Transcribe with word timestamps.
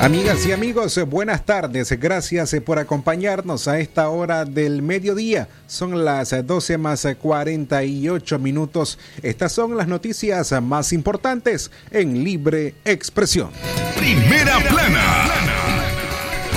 Amigas 0.00 0.46
y 0.46 0.52
amigos, 0.52 1.00
buenas 1.08 1.46
tardes. 1.46 1.90
Gracias 1.98 2.54
por 2.64 2.78
acompañarnos 2.78 3.66
a 3.68 3.80
esta 3.80 4.10
hora 4.10 4.44
del 4.44 4.82
mediodía. 4.82 5.48
Son 5.66 6.04
las 6.04 6.34
12 6.46 6.78
más 6.78 7.06
48 7.20 8.38
minutos. 8.38 8.98
Estas 9.22 9.52
son 9.52 9.76
las 9.76 9.88
noticias 9.88 10.52
más 10.62 10.92
importantes 10.92 11.70
en 11.90 12.22
libre 12.22 12.74
expresión. 12.84 13.50
Primera 13.96 14.58
plana. 14.68 15.54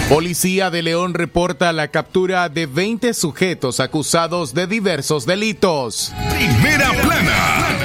Policía 0.09 0.69
de 0.69 0.83
León 0.83 1.13
reporta 1.13 1.73
la 1.73 1.89
captura 1.89 2.47
de 2.49 2.65
20 2.65 3.13
sujetos 3.13 3.79
acusados 3.79 4.53
de 4.53 4.67
diversos 4.67 5.25
delitos. 5.25 6.13
Primera 6.29 6.91
plana. 6.93 7.76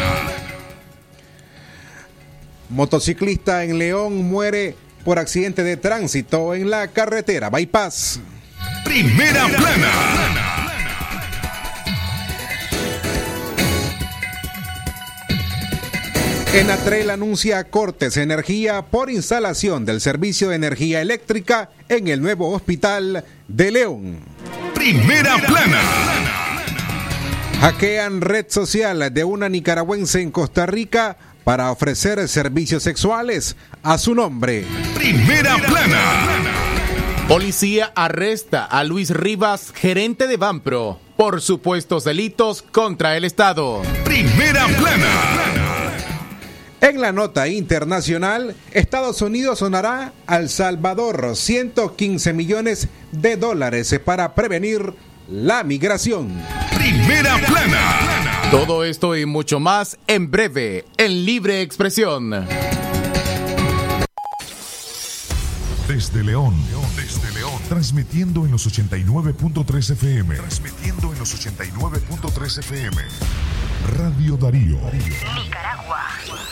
Motociclista 2.73 3.65
en 3.65 3.79
León 3.79 4.31
muere 4.31 4.75
por 5.05 5.19
accidente 5.19 5.63
de 5.63 5.77
tránsito 5.77 6.55
en 6.55 6.71
la 6.71 6.89
carretera 6.89 7.51
Bypass. 7.51 8.19
Primera 8.83 9.47
plana. 9.47 9.91
Enatrel 16.55 17.11
anuncia 17.11 17.65
cortes 17.65 18.15
de 18.15 18.23
energía 18.23 18.83
por 18.83 19.11
instalación 19.11 19.85
del 19.85 20.01
servicio 20.01 20.49
de 20.49 20.57
energía 20.57 21.03
eléctrica 21.03 21.71
en 21.91 22.09
el 22.09 22.23
nuevo 22.23 22.51
hospital 22.51 23.25
de 23.49 23.71
León. 23.71 24.19
Primera 24.75 25.37
plana. 25.39 25.81
Hackean 27.61 28.23
red 28.23 28.47
social 28.49 29.13
de 29.13 29.25
una 29.25 29.49
nicaragüense 29.49 30.21
en 30.21 30.31
Costa 30.31 30.67
Rica 30.67 31.17
para 31.45 31.71
ofrecer 31.71 32.27
servicios 32.29 32.83
sexuales 32.83 33.57
a 33.83 33.99
su 33.99 34.15
nombre. 34.15 34.65
Primera 34.95 35.57
plana. 35.59 36.01
Policía 37.29 37.93
arresta 37.95 38.65
a 38.65 38.85
Luis 38.85 39.11
Rivas, 39.11 39.73
gerente 39.75 40.27
de 40.27 40.37
Banpro, 40.37 40.99
por 41.17 41.41
supuestos 41.41 42.05
delitos 42.05 42.63
contra 42.63 43.17
el 43.17 43.25
Estado. 43.25 43.83
Primera 44.05 44.67
plana. 44.67 45.33
En 46.81 47.01
la 47.01 47.13
nota 47.13 47.47
internacional, 47.47 48.57
Estados 48.73 49.23
Unidos 49.23 49.61
donará 49.61 50.13
al 50.27 50.49
Salvador 50.49 51.37
115 51.37 52.33
millones 52.33 52.89
de 53.13 53.37
dólares 53.37 53.99
para 54.05 54.35
prevenir 54.35 54.93
la 55.31 55.63
migración. 55.63 56.43
Primera 56.75 57.39
plana. 57.47 58.32
Todo 58.53 58.85
esto 58.85 59.17
y 59.17 59.25
mucho 59.25 59.61
más 59.61 59.97
en 60.07 60.31
breve, 60.31 60.85
en 60.99 61.25
libre 61.25 61.63
expresión. 61.63 62.47
Desde 65.89 66.23
León, 66.23 66.55
desde 66.95 67.33
León, 67.33 67.59
transmitiendo 67.71 68.45
en 68.45 68.51
los 68.51 68.67
89.3 68.67 69.93
FM. 69.93 70.37
Transmitiendo 70.37 71.15
en 71.15 71.19
los 71.19 71.35
89.3 71.35 72.59
FM. 72.59 73.03
Radio 73.97 74.37
Darío. 74.37 74.79
Nicaragua. 74.93 76.52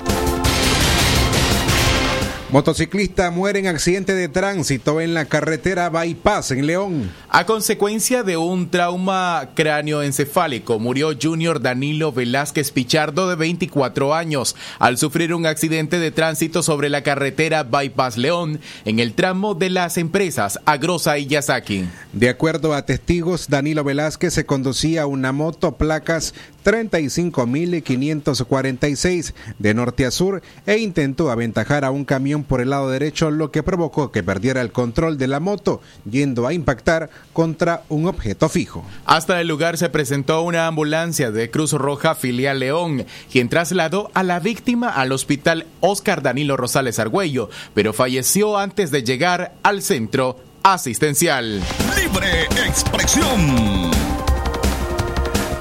Motociclista 2.53 3.31
muere 3.31 3.61
en 3.61 3.67
accidente 3.67 4.15
de 4.15 4.29
tránsito 4.29 5.01
en 5.01 5.15
la 5.15 5.25
carretera 5.25 5.89
Bypass 5.89 6.51
en 6.51 6.67
León. 6.67 7.11
A 7.31 7.47
consecuencia 7.47 8.25
de 8.25 8.37
un 8.37 8.69
trauma 8.69 9.49
cráneoencefálico, 9.55 10.79
murió 10.79 11.13
Junior 11.19 11.63
Danilo 11.63 12.13
Velázquez 12.13 12.71
Pichardo 12.71 13.27
de 13.31 13.37
24 13.37 14.15
años 14.15 14.55
al 14.79 14.99
sufrir 14.99 15.33
un 15.33 15.47
accidente 15.47 15.99
de 15.99 16.11
tránsito 16.11 16.63
sobre 16.63 16.91
la 16.91 17.03
carretera 17.03 17.63
Bypass 17.63 18.19
León 18.19 18.61
en 18.85 18.99
el 18.99 19.15
tramo 19.15 19.55
de 19.55 19.71
las 19.71 19.97
empresas 19.97 20.61
Agrosa 20.67 21.17
y 21.17 21.29
Yasaki. 21.29 21.87
De 22.13 22.29
acuerdo 22.29 22.75
a 22.75 22.85
testigos, 22.85 23.49
Danilo 23.49 23.83
Velázquez 23.83 24.35
se 24.35 24.45
conducía 24.45 25.07
una 25.07 25.33
moto 25.33 25.79
placas 25.79 26.35
35.546 26.65 29.35
de 29.59 29.75
norte 29.75 30.07
a 30.07 30.11
sur 30.11 30.43
e 30.67 30.79
intentó 30.79 31.31
aventajar 31.31 31.85
a 31.85 31.91
un 31.91 32.05
camión 32.05 32.45
por 32.45 32.61
el 32.61 32.71
lado 32.71 32.91
derecho, 32.91 33.31
lo 33.31 33.51
que 33.51 33.63
provocó 33.63 34.13
que 34.13 34.23
perdiera 34.23 34.61
el 34.61 34.73
control 34.73 35.19
de 35.19 35.29
la 35.29 35.41
moto, 35.41 35.81
yendo 36.09 36.47
a 36.47 36.53
impactar 36.53 37.11
contra 37.33 37.83
un 37.89 38.07
objeto 38.07 38.49
fijo. 38.49 38.85
Hasta 39.05 39.41
el 39.41 39.49
lugar 39.49 39.79
se 39.79 39.89
presentó 39.89 40.43
una 40.43 40.67
ambulancia 40.67 41.31
de 41.31 41.51
Cruz 41.51 41.73
Roja 41.73 42.15
filial 42.15 42.61
León, 42.61 43.07
quien 43.31 43.49
trasladó 43.49 44.11
a 44.15 44.23
la 44.23 44.41
víctima 44.41 44.89
al 44.89 45.13
hospital 45.13 45.67
Oscar 45.81 46.23
Danilo 46.23 46.57
Rosales 46.57 46.99
Argüello, 46.99 47.51
pero 47.75 47.93
falleció 47.93 48.59
antes 48.59 48.91
de 48.91 49.03
llegar 49.03 49.55
al 49.63 49.83
centro 49.83 50.39
asistencial. 50.63 51.61
Libre 51.97 52.45
expresión. 52.67 53.91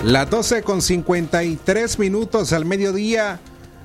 Las 0.04 0.28
12 0.32 0.64
con 0.64 0.82
53 0.82 2.00
minutos 2.00 2.54
al 2.54 2.66
mediodía. 2.66 3.40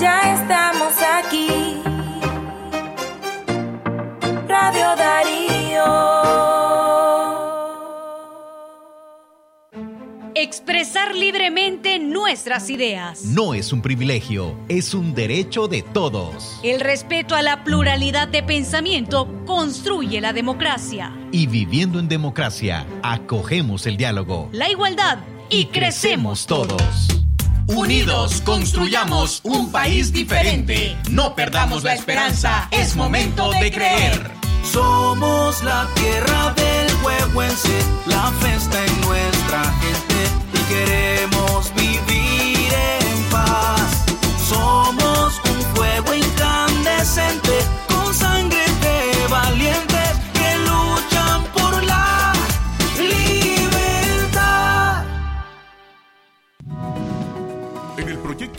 Ya 0.00 0.32
estamos 0.32 0.94
aquí. 1.02 1.48
Radio 4.46 4.94
Darío. 4.96 6.18
Expresar 10.36 11.16
libremente 11.16 11.98
nuestras 11.98 12.70
ideas. 12.70 13.24
No 13.24 13.54
es 13.54 13.72
un 13.72 13.82
privilegio, 13.82 14.56
es 14.68 14.94
un 14.94 15.14
derecho 15.14 15.66
de 15.66 15.82
todos. 15.82 16.60
El 16.62 16.78
respeto 16.78 17.34
a 17.34 17.42
la 17.42 17.64
pluralidad 17.64 18.28
de 18.28 18.44
pensamiento 18.44 19.44
construye 19.46 20.20
la 20.20 20.32
democracia. 20.32 21.12
Y 21.32 21.48
viviendo 21.48 21.98
en 21.98 22.06
democracia, 22.06 22.86
acogemos 23.02 23.84
el 23.86 23.96
diálogo. 23.96 24.48
La 24.52 24.70
igualdad 24.70 25.18
y, 25.50 25.66
crecemos 25.66 26.46
todos. 26.46 27.07
Unidos 27.68 28.40
construyamos 28.46 29.40
un 29.44 29.70
país 29.70 30.10
diferente. 30.10 30.96
No 31.10 31.34
perdamos 31.34 31.84
la 31.84 31.92
esperanza, 31.92 32.66
es 32.70 32.96
momento 32.96 33.50
de 33.52 33.70
creer. 33.70 34.30
Somos 34.62 35.62
la 35.62 35.86
tierra 35.94 36.54
del 36.54 36.90
huehuense, 37.04 37.78
la 38.06 38.32
festa 38.40 38.84
en 38.84 39.00
nuestra 39.02 39.64
gente 39.80 40.18
y 40.54 40.58
queremos 40.72 41.72
vivir 41.74 42.72
en 42.72 43.22
paz. 43.30 44.04
Somos 44.48 45.38
un 45.44 45.76
fuego 45.76 46.14
incandescente 46.14 47.52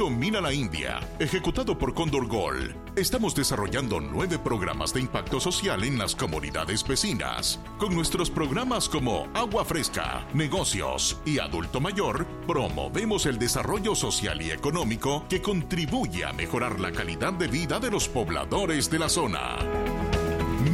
Mina 0.09 0.41
la 0.41 0.51
India, 0.51 0.99
ejecutado 1.19 1.77
por 1.77 1.93
Condor 1.93 2.27
Gold, 2.27 2.75
estamos 2.97 3.35
desarrollando 3.35 4.01
nueve 4.01 4.39
programas 4.39 4.93
de 4.93 5.01
impacto 5.01 5.39
social 5.39 5.83
en 5.83 5.97
las 5.97 6.15
comunidades 6.15 6.85
vecinas. 6.85 7.59
Con 7.77 7.93
nuestros 7.93 8.29
programas 8.29 8.89
como 8.89 9.27
Agua 9.33 9.63
Fresca, 9.63 10.27
Negocios 10.33 11.21
y 11.25 11.39
Adulto 11.39 11.79
Mayor, 11.79 12.25
promovemos 12.47 13.27
el 13.27 13.37
desarrollo 13.37 13.93
social 13.93 14.41
y 14.41 14.51
económico 14.51 15.25
que 15.29 15.41
contribuye 15.41 16.25
a 16.25 16.33
mejorar 16.33 16.79
la 16.79 16.91
calidad 16.91 17.33
de 17.33 17.47
vida 17.47 17.79
de 17.79 17.91
los 17.91 18.09
pobladores 18.09 18.89
de 18.89 18.99
la 18.99 19.09
zona. 19.09 19.57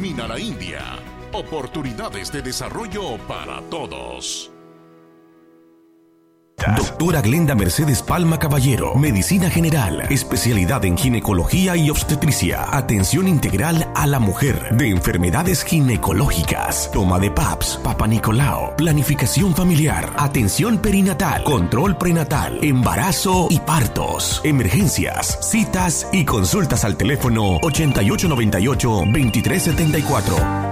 Mina 0.00 0.26
la 0.26 0.40
India, 0.40 0.98
oportunidades 1.32 2.32
de 2.32 2.42
desarrollo 2.42 3.18
para 3.28 3.60
todos. 3.68 4.50
Doctora 6.74 7.20
Glenda 7.20 7.54
Mercedes 7.54 8.02
Palma 8.02 8.38
Caballero, 8.38 8.94
Medicina 8.96 9.48
General, 9.50 10.06
especialidad 10.10 10.84
en 10.84 10.98
ginecología 10.98 11.76
y 11.76 11.90
obstetricia, 11.90 12.66
atención 12.76 13.28
integral 13.28 13.88
a 13.94 14.06
la 14.06 14.18
mujer, 14.18 14.74
de 14.76 14.88
enfermedades 14.88 15.62
ginecológicas, 15.62 16.90
toma 16.92 17.18
de 17.18 17.30
PAPS, 17.30 17.80
Papa 17.84 18.06
Nicolao, 18.06 18.74
planificación 18.76 19.54
familiar, 19.54 20.12
atención 20.16 20.78
perinatal, 20.78 21.44
control 21.44 21.96
prenatal, 21.98 22.58
embarazo 22.62 23.46
y 23.50 23.60
partos, 23.60 24.40
emergencias, 24.42 25.38
citas 25.42 26.08
y 26.12 26.24
consultas 26.24 26.84
al 26.84 26.96
teléfono 26.96 27.58
8898 27.62 28.88
2374. 29.12 30.65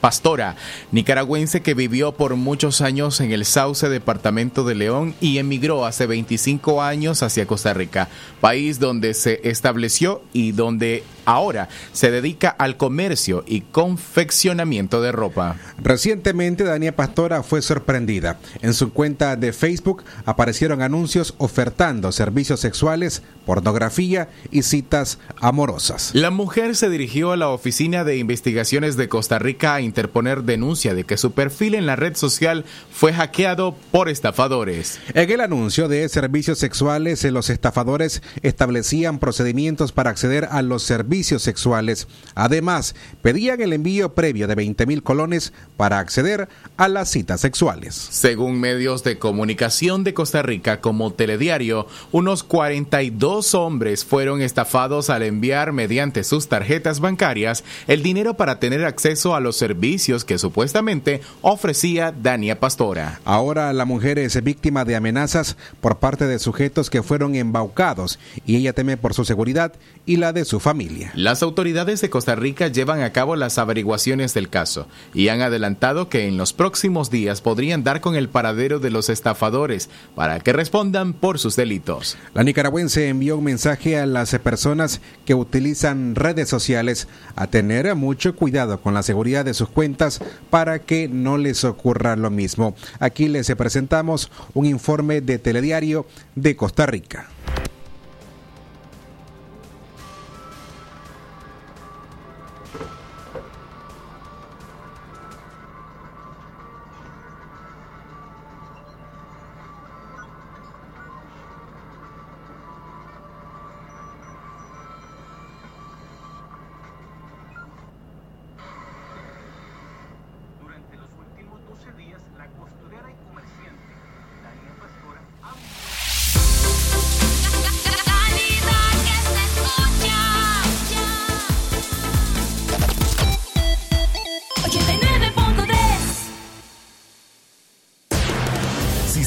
Pastora, 0.00 0.54
nicaragüense 0.92 1.60
que 1.60 1.74
vivió 1.74 2.12
por 2.12 2.36
muchos 2.36 2.82
años 2.82 3.20
en 3.20 3.32
el 3.32 3.44
Sauce, 3.44 3.88
departamento 3.88 4.62
de 4.62 4.76
León, 4.76 5.12
y 5.20 5.38
emigró 5.38 5.86
hace 5.86 6.06
25 6.06 6.80
años 6.80 7.24
hacia 7.24 7.48
Costa 7.48 7.74
Rica, 7.74 8.08
país 8.40 8.78
donde 8.78 9.12
se 9.12 9.40
estableció 9.42 10.22
y 10.32 10.52
donde 10.52 11.02
ahora 11.24 11.68
se 11.92 12.10
dedica 12.10 12.48
al 12.48 12.76
comercio 12.76 13.44
y 13.46 13.62
confeccionamiento 13.62 15.00
de 15.00 15.12
ropa. 15.12 15.56
Recientemente, 15.82 16.64
Dania 16.64 16.94
Pastora 16.94 17.42
fue 17.42 17.62
sorprendida. 17.62 18.38
En 18.62 18.74
su 18.74 18.92
cuenta 18.92 19.36
de 19.36 19.52
Facebook 19.52 20.04
aparecieron 20.24 20.82
anuncios 20.82 21.34
ofertando 21.38 22.12
servicios 22.12 22.60
sexuales, 22.60 23.22
pornografía 23.46 24.28
y 24.50 24.62
citas 24.62 25.18
amorosas. 25.40 26.10
La 26.14 26.30
mujer 26.30 26.76
se 26.76 26.90
dirigió 26.90 27.32
a 27.32 27.36
la 27.36 27.48
Oficina 27.48 28.04
de 28.04 28.16
Investigaciones 28.16 28.96
de 28.96 29.08
Costa 29.08 29.38
Rica 29.38 29.74
a 29.74 29.80
interponer 29.80 30.42
denuncia 30.42 30.94
de 30.94 31.04
que 31.04 31.16
su 31.16 31.32
perfil 31.32 31.74
en 31.74 31.86
la 31.86 31.96
red 31.96 32.16
social 32.16 32.64
fue 32.92 33.12
hackeado 33.12 33.76
por 33.90 34.08
estafadores. 34.08 34.98
En 35.14 35.30
el 35.30 35.40
anuncio 35.40 35.88
de 35.88 36.08
servicios 36.08 36.58
sexuales, 36.58 37.24
los 37.24 37.50
estafadores 37.50 38.22
establecían 38.42 39.18
procedimientos 39.18 39.92
para 39.92 40.10
acceder 40.10 40.48
a 40.50 40.62
los 40.62 40.82
servicios 40.82 41.13
sexuales. 41.22 42.08
Además, 42.34 42.94
pedían 43.22 43.60
el 43.60 43.72
envío 43.72 44.14
previo 44.14 44.48
de 44.48 44.54
20 44.54 44.86
mil 44.86 45.02
colones 45.02 45.52
para 45.76 45.98
acceder 45.98 46.48
a 46.76 46.88
las 46.88 47.10
citas 47.10 47.40
sexuales. 47.40 47.94
Según 47.94 48.58
medios 48.58 49.04
de 49.04 49.18
comunicación 49.18 50.02
de 50.04 50.14
Costa 50.14 50.42
Rica 50.42 50.80
como 50.80 51.12
Telediario, 51.12 51.86
unos 52.12 52.42
42 52.42 53.54
hombres 53.54 54.04
fueron 54.04 54.42
estafados 54.42 55.10
al 55.10 55.22
enviar 55.22 55.72
mediante 55.72 56.24
sus 56.24 56.48
tarjetas 56.48 57.00
bancarias 57.00 57.64
el 57.86 58.02
dinero 58.02 58.34
para 58.34 58.58
tener 58.58 58.84
acceso 58.84 59.34
a 59.34 59.40
los 59.40 59.56
servicios 59.56 60.24
que 60.24 60.38
supuestamente 60.38 61.20
ofrecía 61.42 62.12
Dania 62.12 62.58
Pastora. 62.58 63.20
Ahora 63.24 63.72
la 63.72 63.84
mujer 63.84 64.18
es 64.18 64.42
víctima 64.42 64.84
de 64.84 64.96
amenazas 64.96 65.56
por 65.80 65.98
parte 65.98 66.26
de 66.26 66.38
sujetos 66.38 66.90
que 66.90 67.02
fueron 67.02 67.34
embaucados 67.34 68.18
y 68.46 68.56
ella 68.56 68.72
teme 68.72 68.96
por 68.96 69.14
su 69.14 69.24
seguridad 69.24 69.72
y 70.06 70.16
la 70.16 70.32
de 70.32 70.44
su 70.44 70.60
familia. 70.60 71.03
Las 71.14 71.42
autoridades 71.42 72.00
de 72.00 72.10
Costa 72.10 72.34
Rica 72.34 72.68
llevan 72.68 73.02
a 73.02 73.12
cabo 73.12 73.36
las 73.36 73.58
averiguaciones 73.58 74.34
del 74.34 74.48
caso 74.48 74.86
y 75.12 75.28
han 75.28 75.42
adelantado 75.42 76.08
que 76.08 76.26
en 76.26 76.36
los 76.36 76.52
próximos 76.52 77.10
días 77.10 77.40
podrían 77.40 77.84
dar 77.84 78.00
con 78.00 78.16
el 78.16 78.28
paradero 78.28 78.78
de 78.78 78.90
los 78.90 79.08
estafadores 79.08 79.90
para 80.14 80.40
que 80.40 80.52
respondan 80.52 81.12
por 81.12 81.38
sus 81.38 81.56
delitos. 81.56 82.16
La 82.34 82.42
nicaragüense 82.42 83.08
envió 83.08 83.38
un 83.38 83.44
mensaje 83.44 83.98
a 83.98 84.06
las 84.06 84.36
personas 84.38 85.00
que 85.24 85.34
utilizan 85.34 86.14
redes 86.14 86.48
sociales 86.48 87.08
a 87.36 87.46
tener 87.46 87.94
mucho 87.94 88.34
cuidado 88.34 88.80
con 88.80 88.94
la 88.94 89.02
seguridad 89.02 89.44
de 89.44 89.54
sus 89.54 89.68
cuentas 89.68 90.20
para 90.50 90.78
que 90.80 91.08
no 91.08 91.38
les 91.38 91.64
ocurra 91.64 92.16
lo 92.16 92.30
mismo. 92.30 92.74
Aquí 92.98 93.28
les 93.28 93.54
presentamos 93.54 94.30
un 94.54 94.66
informe 94.66 95.20
de 95.20 95.38
Telediario 95.38 96.06
de 96.34 96.56
Costa 96.56 96.86
Rica. 96.86 97.28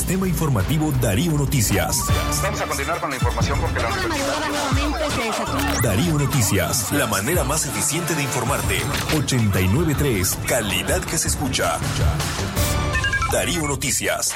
Sistema 0.07 0.25
Informativo 0.25 0.93
Darío 1.01 1.33
Noticias. 1.33 2.05
Vamos 2.41 2.61
a 2.61 2.65
continuar 2.65 3.01
con 3.01 3.09
la 3.09 3.17
información 3.17 3.59
porque 3.59 3.77
la 3.77 3.89
Darío 5.83 6.13
Noticias, 6.13 6.93
la 6.93 7.07
manera 7.07 7.43
más 7.43 7.65
eficiente 7.65 8.15
de 8.15 8.23
informarte. 8.23 8.77
893, 9.17 10.37
calidad 10.47 11.01
que 11.01 11.17
se 11.17 11.27
escucha. 11.27 11.77
Darío 13.33 13.67
Noticias. 13.67 14.33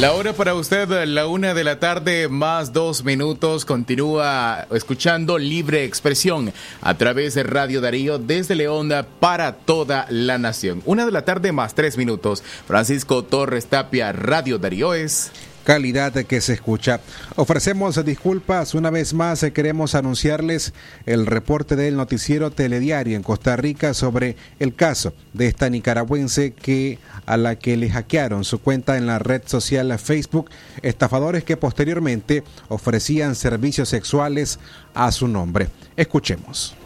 La 0.00 0.12
hora 0.12 0.34
para 0.34 0.54
usted, 0.54 1.06
la 1.06 1.26
una 1.26 1.54
de 1.54 1.64
la 1.64 1.80
tarde, 1.80 2.28
más 2.28 2.74
dos 2.74 3.02
minutos. 3.02 3.64
Continúa 3.64 4.66
escuchando 4.70 5.38
Libre 5.38 5.84
Expresión 5.84 6.52
a 6.82 6.98
través 6.98 7.32
de 7.32 7.44
Radio 7.44 7.80
Darío 7.80 8.18
desde 8.18 8.56
León 8.56 8.90
para 9.20 9.52
toda 9.52 10.06
la 10.10 10.36
nación. 10.36 10.82
Una 10.84 11.06
de 11.06 11.12
la 11.12 11.24
tarde, 11.24 11.50
más 11.50 11.74
tres 11.74 11.96
minutos. 11.96 12.42
Francisco 12.66 13.24
Torres 13.24 13.68
Tapia, 13.68 14.12
Radio 14.12 14.58
Darío 14.58 14.92
es 14.92 15.32
calidad 15.66 16.12
que 16.12 16.40
se 16.40 16.52
escucha. 16.52 17.00
Ofrecemos 17.34 18.02
disculpas 18.04 18.74
una 18.74 18.88
vez 18.90 19.12
más. 19.12 19.42
Eh, 19.42 19.52
queremos 19.52 19.96
anunciarles 19.96 20.72
el 21.06 21.26
reporte 21.26 21.74
del 21.74 21.96
noticiero 21.96 22.52
Telediario 22.52 23.16
en 23.16 23.24
Costa 23.24 23.56
Rica 23.56 23.92
sobre 23.92 24.36
el 24.60 24.76
caso 24.76 25.12
de 25.32 25.48
esta 25.48 25.68
nicaragüense 25.68 26.52
que 26.52 27.00
a 27.26 27.36
la 27.36 27.56
que 27.56 27.76
le 27.76 27.90
hackearon 27.90 28.44
su 28.44 28.60
cuenta 28.60 28.96
en 28.96 29.06
la 29.06 29.18
red 29.18 29.42
social 29.46 29.98
Facebook, 29.98 30.50
estafadores 30.82 31.42
que 31.42 31.56
posteriormente 31.56 32.44
ofrecían 32.68 33.34
servicios 33.34 33.88
sexuales 33.88 34.60
a 34.94 35.10
su 35.10 35.26
nombre. 35.26 35.68
Escuchemos. 35.96 36.76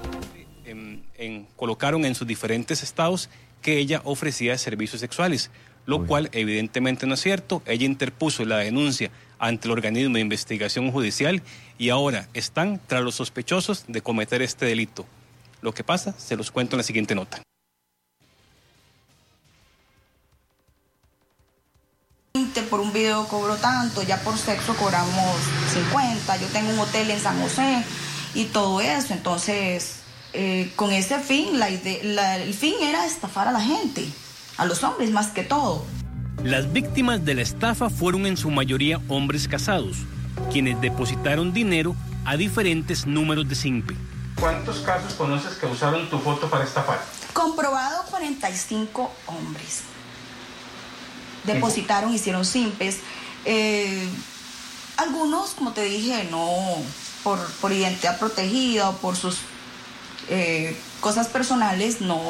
colocaron 1.57 2.07
en 2.07 2.15
sus 2.15 2.27
diferentes 2.27 2.83
estados 2.83 3.29
que 3.61 3.77
ella 3.77 4.01
ofrecía 4.05 4.57
servicios 4.57 5.03
sexuales 5.03 5.51
lo 5.87 6.07
cual 6.07 6.29
evidentemente 6.33 7.07
no 7.07 7.15
es 7.15 7.21
cierto. 7.21 7.63
Ella 7.67 7.87
interpuso 7.87 8.45
la 8.45 8.59
denuncia 8.59 9.11
ante 9.39 9.69
el 9.69 9.73
organismo 9.73 10.15
de 10.15 10.21
investigación 10.21 10.93
judicial 10.93 11.43
y 11.79 11.89
ahora 11.89 12.29
están 12.35 12.81
tras 12.87 13.03
los 13.03 13.15
sospechosos 13.15 13.85
de 13.89 14.03
cometer 14.03 14.43
este 14.43 14.67
delito. 14.67 15.07
Lo 15.63 15.73
que 15.73 15.85
pasa, 15.85 16.15
se 16.19 16.37
los 16.37 16.51
cuento 16.51 16.77
en 16.77 16.79
la 16.79 16.85
siguiente 16.85 17.15
nota. 17.15 17.43
Por 22.69 22.81
un 22.81 22.93
video 22.93 23.27
cobro 23.27 23.57
tanto, 23.57 24.03
ya 24.03 24.23
por 24.23 24.39
sexo 24.39 24.77
cobramos 24.77 25.37
50, 25.73 26.37
yo 26.37 26.47
tengo 26.49 26.71
un 26.71 26.79
hotel 26.79 27.11
en 27.11 27.19
San 27.19 27.41
José 27.41 27.83
y 28.33 28.45
todo 28.45 28.81
eso. 28.81 29.13
Entonces, 29.13 29.97
eh, 30.35 30.71
con 30.77 30.93
ese 30.93 31.19
fin, 31.19 31.59
la, 31.59 31.67
el 32.37 32.55
fin 32.55 32.75
era 32.81 33.07
estafar 33.07 33.49
a 33.49 33.53
la 33.53 33.61
gente 33.61 34.07
a 34.57 34.67
los 34.67 34.83
hombres 34.83 35.11
más 35.11 35.29
que 35.29 35.43
todo. 35.43 35.85
Las 36.45 36.73
víctimas 36.73 37.25
de 37.25 37.35
la 37.35 37.43
estafa 37.43 37.91
fueron 37.91 38.27
en 38.27 38.37
su 38.37 38.51
mayoría 38.51 39.01
hombres 39.09 39.47
casados, 39.47 39.99
quienes 40.51 40.81
depositaron 40.81 41.53
dinero 41.53 41.95
a 42.25 42.37
diferentes 42.37 43.07
números 43.07 43.49
de 43.49 43.55
SIMPE. 43.55 43.97
¿Cuántos 44.39 44.79
casos 44.81 45.13
conoces 45.15 45.57
que 45.59 45.67
usaron 45.67 46.09
tu 46.09 46.19
foto 46.19 46.49
para 46.49 46.65
estafar? 46.65 47.03
Comprobado 47.35 48.05
45 48.11 49.13
hombres. 49.27 49.83
Depositaron, 51.45 52.15
hicieron 52.15 52.45
SIMPES. 52.45 53.01
Eh, 53.45 54.09
algunos, 54.97 55.51
como 55.51 55.73
te 55.73 55.85
dije, 55.85 56.29
no 56.31 56.49
por, 57.23 57.39
por 57.61 57.73
identidad 57.73 58.19
protegida 58.19 58.91
o 58.91 58.97
por 58.97 59.17
sus 59.17 59.39
eh, 60.29 60.77
cosas 61.01 61.29
personales, 61.29 62.01
no, 62.01 62.21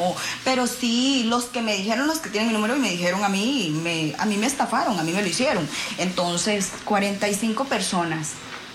pero 0.45 0.67
sí 0.67 1.25
los 1.25 1.45
que 1.45 1.61
me 1.61 1.77
dijeron, 1.77 2.07
los 2.07 2.19
que 2.19 2.31
tienen 2.31 2.49
mi 2.49 2.55
número 2.55 2.77
y 2.77 2.81
me 2.81 2.91
dijeron 2.91 3.25
a 3.25 3.29
mí, 3.29 3.79
me, 3.83 4.15
a 4.19 4.27
mí 4.27 4.37
me 4.37 4.47
estafaron, 4.47 4.99
a 4.99 5.03
mí 5.03 5.13
me 5.13 5.23
lo 5.23 5.29
hicieron. 5.29 5.69
Entonces, 5.99 6.71
45 6.85 7.65
personas. 7.67 8.31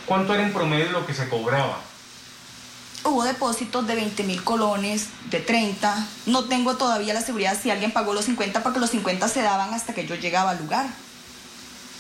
¿Cuánto 0.06 0.34
era 0.34 0.44
en 0.44 0.54
promedio 0.54 0.92
lo 0.92 1.06
que 1.06 1.14
se 1.14 1.28
cobraba? 1.28 1.80
Hubo 3.04 3.24
depósitos 3.24 3.86
de 3.86 3.96
20 3.96 4.24
mil 4.24 4.44
colones, 4.44 5.08
de 5.30 5.40
30. 5.40 6.08
No 6.26 6.46
tengo 6.46 6.76
todavía 6.76 7.14
la 7.14 7.22
seguridad 7.22 7.58
si 7.62 7.70
alguien 7.70 7.92
pagó 7.92 8.14
los 8.14 8.26
50 8.26 8.64
porque 8.64 8.80
los 8.80 8.90
50 8.92 9.28
se 9.28 9.42
daban 9.42 9.74
hasta 9.74 9.94
que 9.94 10.08
yo 10.08 10.16
llegaba 10.16 10.52
al 10.52 10.58
lugar. 10.60 10.88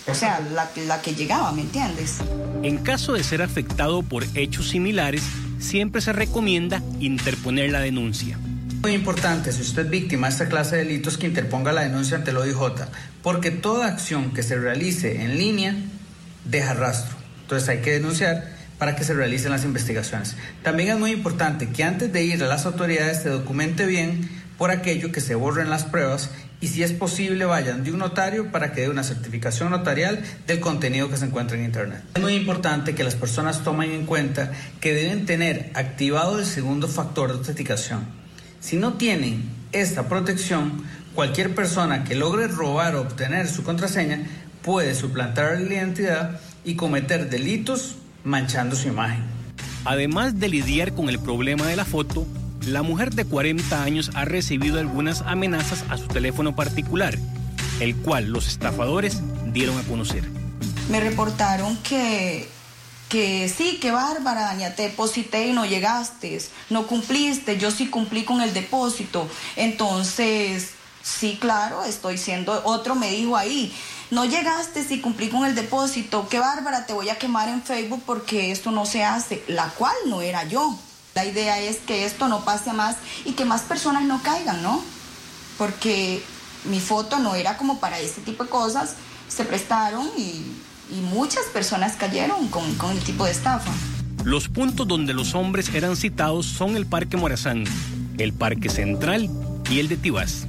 O 0.07 0.13
sea, 0.13 0.39
la, 0.39 0.69
la 0.87 1.01
que 1.01 1.15
llegaba, 1.15 1.51
¿me 1.51 1.61
entiendes? 1.61 2.17
En 2.61 2.77
caso 2.77 3.13
de 3.13 3.23
ser 3.23 3.41
afectado 3.41 4.03
por 4.03 4.23
hechos 4.35 4.69
similares, 4.69 5.23
siempre 5.65 5.99
se 5.99 6.13
recomienda 6.13 6.81
interponer 6.99 7.71
la 7.71 7.79
denuncia. 7.79 8.37
Muy 8.83 8.93
importante, 8.93 9.51
si 9.51 9.61
usted 9.61 9.85
es 9.85 9.89
víctima 9.89 10.27
de 10.27 10.33
esta 10.33 10.47
clase 10.47 10.75
de 10.75 10.83
delitos, 10.83 11.17
que 11.17 11.25
interponga 11.25 11.73
la 11.73 11.81
denuncia 11.81 12.17
ante 12.17 12.29
el 12.29 12.37
OIJ, 12.37 12.85
porque 13.23 13.49
toda 13.49 13.87
acción 13.87 14.31
que 14.31 14.43
se 14.43 14.57
realice 14.57 15.23
en 15.23 15.39
línea 15.39 15.75
deja 16.45 16.75
rastro. 16.75 17.15
Entonces 17.41 17.67
hay 17.67 17.79
que 17.79 17.93
denunciar 17.93 18.53
para 18.77 18.95
que 18.95 19.03
se 19.03 19.15
realicen 19.15 19.51
las 19.51 19.65
investigaciones. 19.65 20.35
También 20.61 20.89
es 20.89 20.99
muy 20.99 21.11
importante 21.11 21.69
que 21.69 21.83
antes 21.83 22.13
de 22.13 22.23
ir 22.23 22.43
a 22.43 22.47
las 22.47 22.67
autoridades 22.67 23.23
se 23.23 23.29
documente 23.29 23.87
bien 23.87 24.29
por 24.59 24.69
aquello 24.69 25.11
que 25.11 25.21
se 25.21 25.33
borren 25.33 25.69
las 25.69 25.83
pruebas 25.83 26.29
y 26.65 26.67
si 26.67 26.81
es 26.81 26.93
posible 26.93 27.45
vayan 27.45 27.83
de 27.83 27.91
un 27.91 27.99
notario 27.99 28.51
para 28.51 28.71
que 28.71 28.81
dé 28.81 28.89
una 28.89 29.03
certificación 29.03 29.69
notarial 29.69 30.23
del 30.47 30.59
contenido 30.59 31.11
que 31.11 31.17
se 31.17 31.25
encuentra 31.25 31.55
en 31.55 31.63
Internet. 31.63 32.01
Es 32.15 32.21
muy 32.23 32.33
importante 32.33 32.95
que 32.95 33.03
las 33.03 33.13
personas 33.13 33.63
tomen 33.63 33.91
en 33.91 34.07
cuenta 34.07 34.51
que 34.79 34.95
deben 34.95 35.27
tener 35.27 35.69
activado 35.75 36.39
el 36.39 36.45
segundo 36.45 36.87
factor 36.87 37.29
de 37.29 37.37
autenticación. 37.37 38.07
Si 38.59 38.77
no 38.77 38.93
tienen 38.93 39.47
esta 39.73 40.09
protección, 40.09 40.83
cualquier 41.13 41.53
persona 41.53 42.03
que 42.03 42.15
logre 42.15 42.47
robar 42.47 42.95
o 42.95 43.01
obtener 43.01 43.47
su 43.47 43.61
contraseña 43.61 44.23
puede 44.63 44.95
suplantar 44.95 45.61
la 45.61 45.71
identidad 45.71 46.39
y 46.63 46.73
cometer 46.73 47.29
delitos 47.29 47.97
manchando 48.23 48.75
su 48.75 48.87
imagen. 48.87 49.23
Además 49.83 50.39
de 50.39 50.49
lidiar 50.49 50.95
con 50.95 51.09
el 51.09 51.19
problema 51.19 51.67
de 51.67 51.75
la 51.75 51.85
foto, 51.85 52.25
la 52.65 52.81
mujer 52.81 53.13
de 53.13 53.25
40 53.25 53.83
años 53.83 54.11
ha 54.15 54.25
recibido 54.25 54.79
algunas 54.79 55.21
amenazas 55.21 55.83
a 55.89 55.97
su 55.97 56.07
teléfono 56.07 56.55
particular, 56.55 57.17
el 57.79 57.95
cual 57.97 58.25
los 58.25 58.47
estafadores 58.47 59.21
dieron 59.47 59.77
a 59.77 59.83
conocer. 59.83 60.23
Me 60.89 60.99
reportaron 60.99 61.77
que, 61.77 62.47
que 63.09 63.49
sí, 63.49 63.77
que 63.79 63.91
bárbara, 63.91 64.41
Daña, 64.41 64.75
te 64.75 64.83
deposité 64.83 65.47
y 65.47 65.53
no 65.53 65.65
llegaste, 65.65 66.41
no 66.69 66.87
cumpliste, 66.87 67.57
yo 67.57 67.71
sí 67.71 67.87
cumplí 67.87 68.23
con 68.23 68.41
el 68.41 68.53
depósito. 68.53 69.27
Entonces, 69.55 70.71
sí, 71.03 71.37
claro, 71.39 71.83
estoy 71.83 72.17
siendo, 72.17 72.61
otro 72.65 72.95
me 72.95 73.11
dijo 73.11 73.37
ahí, 73.37 73.73
no 74.09 74.25
llegaste 74.25 74.83
si 74.83 75.01
cumplí 75.01 75.29
con 75.29 75.45
el 75.45 75.53
depósito, 75.53 76.27
qué 76.29 76.39
bárbara, 76.39 76.85
te 76.85 76.93
voy 76.93 77.09
a 77.09 77.17
quemar 77.17 77.49
en 77.49 77.61
Facebook 77.61 78.01
porque 78.05 78.51
esto 78.51 78.71
no 78.71 78.85
se 78.85 79.03
hace, 79.03 79.43
la 79.47 79.69
cual 79.69 79.95
no 80.07 80.21
era 80.21 80.43
yo. 80.45 80.79
La 81.15 81.23
idea 81.23 81.61
es 81.61 81.77
que 81.77 82.03
esto 82.03 82.27
no 82.27 82.43
pase 82.43 82.73
más 82.73 82.97
y 83.23 83.31
que 83.31 83.45
más 83.45 83.61
personas 83.61 84.03
no 84.03 84.21
caigan, 84.21 84.61
¿no? 84.61 84.83
Porque 85.57 86.21
mi 86.65 86.81
foto 86.81 87.19
no 87.19 87.35
era 87.35 87.55
como 87.55 87.79
para 87.79 88.01
ese 88.01 88.19
tipo 88.19 88.43
de 88.43 88.49
cosas, 88.49 88.95
se 89.29 89.45
prestaron 89.45 90.09
y, 90.17 90.43
muchas 91.13 91.45
personas 91.53 91.95
cayeron 91.95 92.49
con, 92.49 92.75
con 92.75 92.91
el 92.91 92.99
tipo 92.99 93.23
de 93.23 93.31
estafa. 93.31 93.71
Los 94.25 94.49
puntos 94.49 94.85
donde 94.89 95.13
los 95.13 95.35
hombres 95.35 95.73
eran 95.73 95.95
citados 95.95 96.47
son 96.47 96.75
el 96.75 96.85
Parque 96.85 97.15
Morazán, 97.15 97.63
el 98.17 98.33
Parque 98.33 98.67
Central 98.67 99.29
y 99.71 99.79
el 99.79 99.87
de 99.87 99.95
Tibás. 99.95 100.47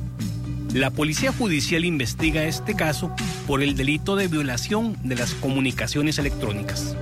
La 0.74 0.90
Policía 0.90 1.32
Judicial 1.32 1.84
investiga 1.84 2.42
este 2.42 2.74
caso 2.74 3.14
por 3.46 3.62
el 3.62 3.76
delito 3.76 4.16
de 4.16 4.26
violación 4.26 4.96
de 5.04 5.14
las 5.14 5.32
comunicaciones 5.34 6.18
electrónicas. 6.18 6.96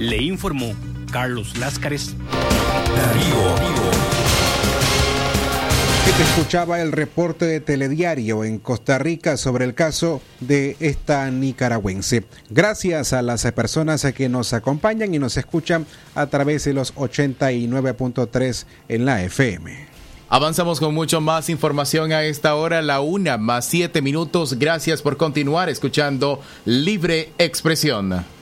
Le 0.00 0.20
informó 0.24 0.74
Carlos 1.10 1.56
Láscares. 1.58 2.14
te 6.16 6.22
escuchaba 6.22 6.80
el 6.80 6.92
reporte 6.92 7.44
de 7.44 7.60
Telediario 7.60 8.42
en 8.42 8.58
Costa 8.58 8.98
Rica 8.98 9.36
sobre 9.36 9.66
el 9.66 9.74
caso 9.74 10.22
de 10.40 10.74
esta 10.80 11.30
nicaragüense. 11.30 12.24
Gracias 12.48 13.12
a 13.12 13.20
las 13.20 13.42
personas 13.52 14.06
que 14.14 14.30
nos 14.30 14.54
acompañan 14.54 15.14
y 15.14 15.18
nos 15.18 15.36
escuchan 15.36 15.84
a 16.14 16.26
través 16.28 16.64
de 16.64 16.72
los 16.72 16.94
89.3 16.94 18.64
en 18.88 19.04
la 19.04 19.22
FM. 19.24 19.88
Avanzamos 20.30 20.80
con 20.80 20.94
mucho 20.94 21.20
más 21.20 21.50
información 21.50 22.12
a 22.12 22.24
esta 22.24 22.54
hora, 22.54 22.80
la 22.80 23.00
una 23.00 23.36
más 23.36 23.66
siete 23.66 24.00
minutos. 24.00 24.58
Gracias 24.58 25.02
por 25.02 25.18
continuar 25.18 25.68
escuchando 25.68 26.40
Libre 26.64 27.32
Expresión. 27.36 28.35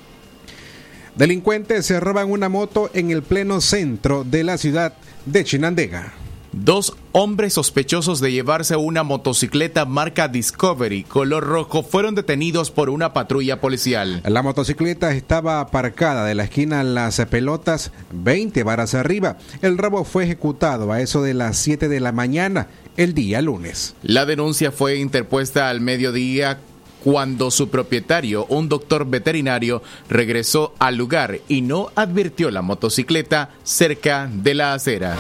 Delincuentes 1.17 1.87
se 1.87 2.01
roban 2.01 2.29
una 2.29 2.49
moto 2.49 2.91
en 2.93 3.13
el 3.13 3.23
pleno 3.23 3.61
centro 3.61 4.25
de 4.25 4.43
la 4.43 4.59
ciudad 4.59 4.95
de 5.27 5.45
Chinandega. 5.45 6.13
Dos 6.51 6.97
hombres 7.13 7.53
sospechosos 7.53 8.21
de 8.21 8.33
llevarse 8.33 8.75
una 8.75 9.05
motocicleta 9.05 9.85
marca 9.85 10.27
Discovery 10.27 11.05
color 11.05 11.45
rojo 11.45 11.85
fueron 11.85 12.17
detenidos 12.17 12.73
por 12.73 12.91
una 12.91 13.13
patrulla 13.13 13.61
policial. 13.61 14.23
La 14.25 14.43
motocicleta 14.43 15.13
estaba 15.15 15.61
aparcada 15.61 16.25
de 16.25 16.35
la 16.35 16.45
esquina 16.45 16.83
Las 16.83 17.25
Pelotas 17.27 17.93
20 18.13 18.65
varas 18.65 18.95
arriba. 18.95 19.37
El 19.63 19.79
robo 19.79 20.05
fue 20.05 20.25
ejecutado 20.25 20.91
a 20.91 21.01
eso 21.01 21.23
de 21.23 21.35
las 21.35 21.57
7 21.59 21.89
de 21.89 22.01
la 22.01 22.11
mañana 22.11 22.67
el 22.97 23.15
día 23.15 23.41
lunes. 23.41 23.95
La 24.03 24.27
denuncia 24.27 24.73
fue 24.73 24.99
interpuesta 24.99 25.71
al 25.71 25.81
mediodía 25.81 26.59
cuando 27.05 27.51
su 27.51 27.69
propietario, 27.69 28.47
un 28.47 28.71
doctor 28.71 29.05
veterinario, 29.05 29.83
regresó 30.09 30.73
al 30.79 30.97
lugar 30.97 31.41
y 31.49 31.61
no 31.61 31.91
advirtió 31.95 32.51
la 32.51 32.63
motocicleta 32.63 33.51
cerca 33.63 34.27
de 34.33 34.55
la 34.55 34.73
acera. 34.73 35.15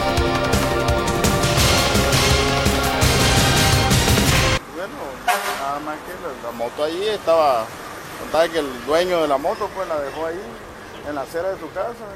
Bueno, 4.74 4.94
nada 5.60 5.80
más 5.80 5.98
que 5.98 6.12
la, 6.42 6.52
moto 6.52 6.84
ahí 6.84 7.08
estaba 7.12 7.66
Contaba 8.18 8.48
que 8.48 8.60
el 8.60 8.86
dueño 8.86 9.20
de 9.20 9.28
la 9.28 9.36
moto 9.36 9.68
pues 9.74 9.86
la 9.86 10.00
dejó 10.00 10.26
ahí 10.26 10.40
en 11.06 11.14
la 11.14 11.22
acera 11.22 11.50
de 11.50 11.60
su 11.60 11.70
casa. 11.72 12.06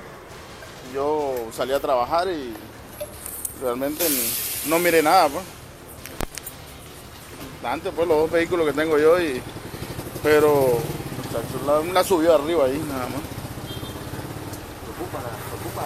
Yo 0.95 1.35
salí 1.53 1.75
a 1.75 1.81
trabajar 1.81 2.27
y 2.29 2.55
realmente 3.61 4.07
no 4.67 4.79
miré 4.79 5.03
nada 5.03 5.29
pues. 5.29 5.45
Antes 7.63 7.93
pues 7.95 8.07
los 8.07 8.19
dos 8.19 8.31
vehículos 8.31 8.67
que 8.67 8.73
tengo 8.73 8.99
yo 8.99 9.21
y 9.21 9.43
pero 10.23 10.79
la, 11.93 12.05
subió 12.05 12.35
arriba 12.35 12.65
ahí 12.65 12.79
nada 12.89 13.07
más. 13.07 13.21
Preocupa, 14.85 15.19
preocupa, 15.49 15.85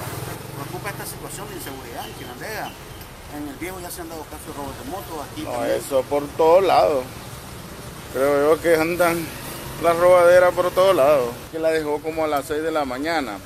preocupa 0.56 0.90
esta 0.90 1.06
situación 1.06 1.48
de 1.48 1.54
inseguridad 1.56 2.06
en 2.06 2.14
Quinandega. 2.14 2.70
En 3.36 3.48
el 3.48 3.54
viejo 3.56 3.80
ya 3.80 3.90
se 3.90 4.02
han 4.02 4.08
dado 4.08 4.22
casos 4.24 4.46
de 4.46 4.52
robos 4.52 4.78
de 4.78 4.90
moto 4.90 5.22
aquí. 5.22 5.42
No, 5.42 5.64
eso 5.64 6.02
por 6.02 6.26
todos 6.36 6.62
lados. 6.64 7.04
Creo 8.12 8.54
yo 8.54 8.62
que 8.62 8.76
andan 8.76 9.26
la 9.82 9.94
robadera 9.94 10.50
por 10.50 10.70
todos 10.70 10.94
lados. 10.94 11.30
Que 11.50 11.58
la 11.58 11.70
dejó 11.70 11.98
como 12.00 12.24
a 12.24 12.28
las 12.28 12.46
6 12.46 12.62
de 12.62 12.70
la 12.70 12.84
mañana. 12.84 13.38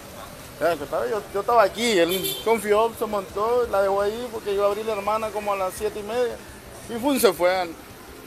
Yo, 0.58 1.22
yo, 1.34 1.40
estaba 1.40 1.62
aquí, 1.62 1.98
él 1.98 2.34
confió, 2.42 2.90
se 2.98 3.04
montó, 3.04 3.66
la 3.70 3.82
dejó 3.82 4.00
ahí 4.00 4.26
porque 4.32 4.54
yo 4.54 4.64
abrí 4.64 4.82
la 4.84 4.94
hermana 4.94 5.28
como 5.28 5.52
a 5.52 5.56
las 5.56 5.74
7 5.76 6.00
y 6.00 6.02
media. 6.02 6.36
Y 6.88 6.98
fue, 6.98 7.20
se 7.20 7.32
fue 7.32 7.68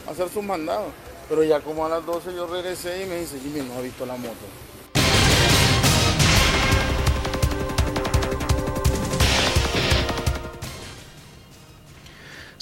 a, 0.06 0.10
hacer 0.10 0.28
sus 0.28 0.42
mandados. 0.42 0.92
Pero 1.28 1.44
ya 1.44 1.60
como 1.60 1.86
a 1.86 1.88
las 1.88 2.04
12 2.04 2.34
yo 2.34 2.46
regresé 2.46 3.04
y 3.04 3.06
me 3.06 3.20
dice, 3.20 3.38
Jimmy, 3.40 3.60
no 3.60 3.74
ha 3.74 3.80
visto 3.80 4.04
la 4.04 4.16
moto. 4.16 4.46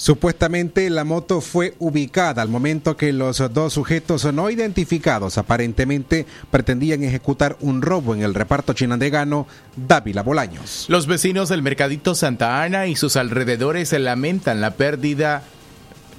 Supuestamente 0.09 0.89
la 0.89 1.03
moto 1.03 1.41
fue 1.41 1.75
ubicada 1.77 2.41
al 2.41 2.47
momento 2.47 2.95
que 2.95 3.11
los 3.11 3.43
dos 3.53 3.73
sujetos 3.73 4.23
no 4.33 4.49
identificados 4.49 5.37
aparentemente 5.37 6.25
pretendían 6.49 7.03
ejecutar 7.03 7.57
un 7.59 7.81
robo 7.81 8.15
en 8.15 8.23
el 8.23 8.33
reparto 8.33 8.71
chinandegano 8.73 9.45
Dávila 9.75 10.23
Bolaños. 10.23 10.85
Los 10.87 11.05
vecinos 11.05 11.49
del 11.49 11.61
Mercadito 11.61 12.15
Santa 12.15 12.63
Ana 12.63 12.87
y 12.87 12.95
sus 12.95 13.17
alrededores 13.17 13.91
lamentan 13.91 14.61
la 14.61 14.71
pérdida 14.71 15.43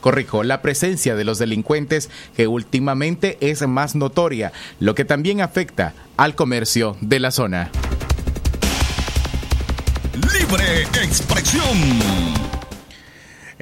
corrijo, 0.00 0.42
la 0.42 0.62
presencia 0.62 1.14
de 1.14 1.24
los 1.24 1.38
delincuentes 1.38 2.10
que 2.36 2.46
últimamente 2.46 3.38
es 3.40 3.66
más 3.66 3.94
notoria, 3.94 4.52
lo 4.78 4.94
que 4.94 5.04
también 5.04 5.40
afecta 5.40 5.94
al 6.16 6.34
comercio 6.34 6.96
de 7.00 7.20
la 7.20 7.30
zona. 7.30 7.70
Libre 10.14 10.82
expresión. 11.02 12.39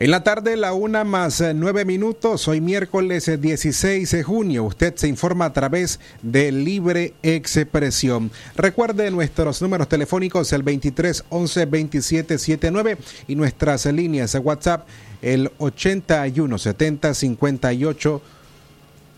En 0.01 0.13
la 0.13 0.23
tarde, 0.23 0.57
la 0.57 0.75
una 0.75 1.03
más 1.03 1.41
eh, 1.41 1.55
nueve 1.55 1.85
minutos, 1.85 2.47
hoy 2.47 2.61
miércoles 2.61 3.29
16 3.41 4.15
eh, 4.15 4.17
de 4.19 4.23
junio. 4.23 4.63
Usted 4.63 4.95
se 4.95 5.09
informa 5.09 5.47
a 5.47 5.53
través 5.53 5.99
de 6.23 6.53
Libre 6.53 7.15
Expresión. 7.25 8.31
Recuerde 8.55 9.11
nuestros 9.11 9.61
números 9.61 9.89
telefónicos, 9.89 10.53
el 10.53 10.63
23 10.63 11.25
11 11.31 11.67
27 11.67 12.39
79 12.39 12.97
y 13.27 13.35
nuestras 13.35 13.87
líneas 13.87 14.31
de 14.31 14.39
WhatsApp, 14.39 14.87
el 15.21 15.51
81 15.59 16.59
70 16.59 17.15
58 17.15 18.23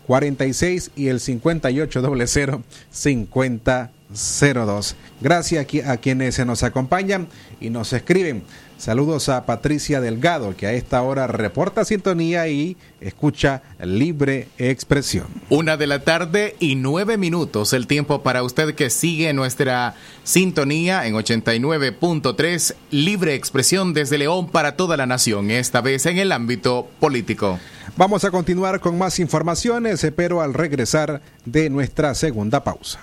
46 0.07 0.91
y 0.95 1.07
el 1.09 1.19
58 1.19 2.25
00 2.25 2.63
50 2.89 3.91
02. 4.13 4.95
Gracias 5.21 5.67
a 5.85 5.97
quienes 5.97 6.35
se 6.35 6.45
nos 6.45 6.63
acompañan 6.63 7.27
y 7.59 7.69
nos 7.69 7.93
escriben. 7.93 8.43
Saludos 8.81 9.29
a 9.29 9.45
Patricia 9.45 10.01
Delgado, 10.01 10.57
que 10.57 10.65
a 10.65 10.73
esta 10.73 11.03
hora 11.03 11.27
reporta 11.27 11.85
sintonía 11.85 12.47
y 12.47 12.77
escucha 12.99 13.61
libre 13.79 14.47
expresión. 14.57 15.27
Una 15.51 15.77
de 15.77 15.85
la 15.85 16.03
tarde 16.03 16.55
y 16.59 16.73
nueve 16.73 17.15
minutos, 17.19 17.73
el 17.73 17.85
tiempo 17.85 18.23
para 18.23 18.41
usted 18.41 18.73
que 18.73 18.89
sigue 18.89 19.33
nuestra 19.33 19.93
sintonía 20.23 21.05
en 21.05 21.13
89.3, 21.13 22.73
libre 22.89 23.35
expresión 23.35 23.93
desde 23.93 24.17
León 24.17 24.49
para 24.49 24.75
toda 24.75 24.97
la 24.97 25.05
nación, 25.05 25.51
esta 25.51 25.81
vez 25.81 26.07
en 26.07 26.17
el 26.17 26.31
ámbito 26.31 26.89
político. 26.99 27.59
Vamos 27.97 28.23
a 28.23 28.31
continuar 28.31 28.79
con 28.79 28.97
más 28.97 29.19
informaciones, 29.19 30.07
pero 30.15 30.41
al 30.41 30.55
regresar 30.55 31.21
de 31.45 31.69
nuestra 31.69 32.15
segunda 32.15 32.63
pausa. 32.63 32.99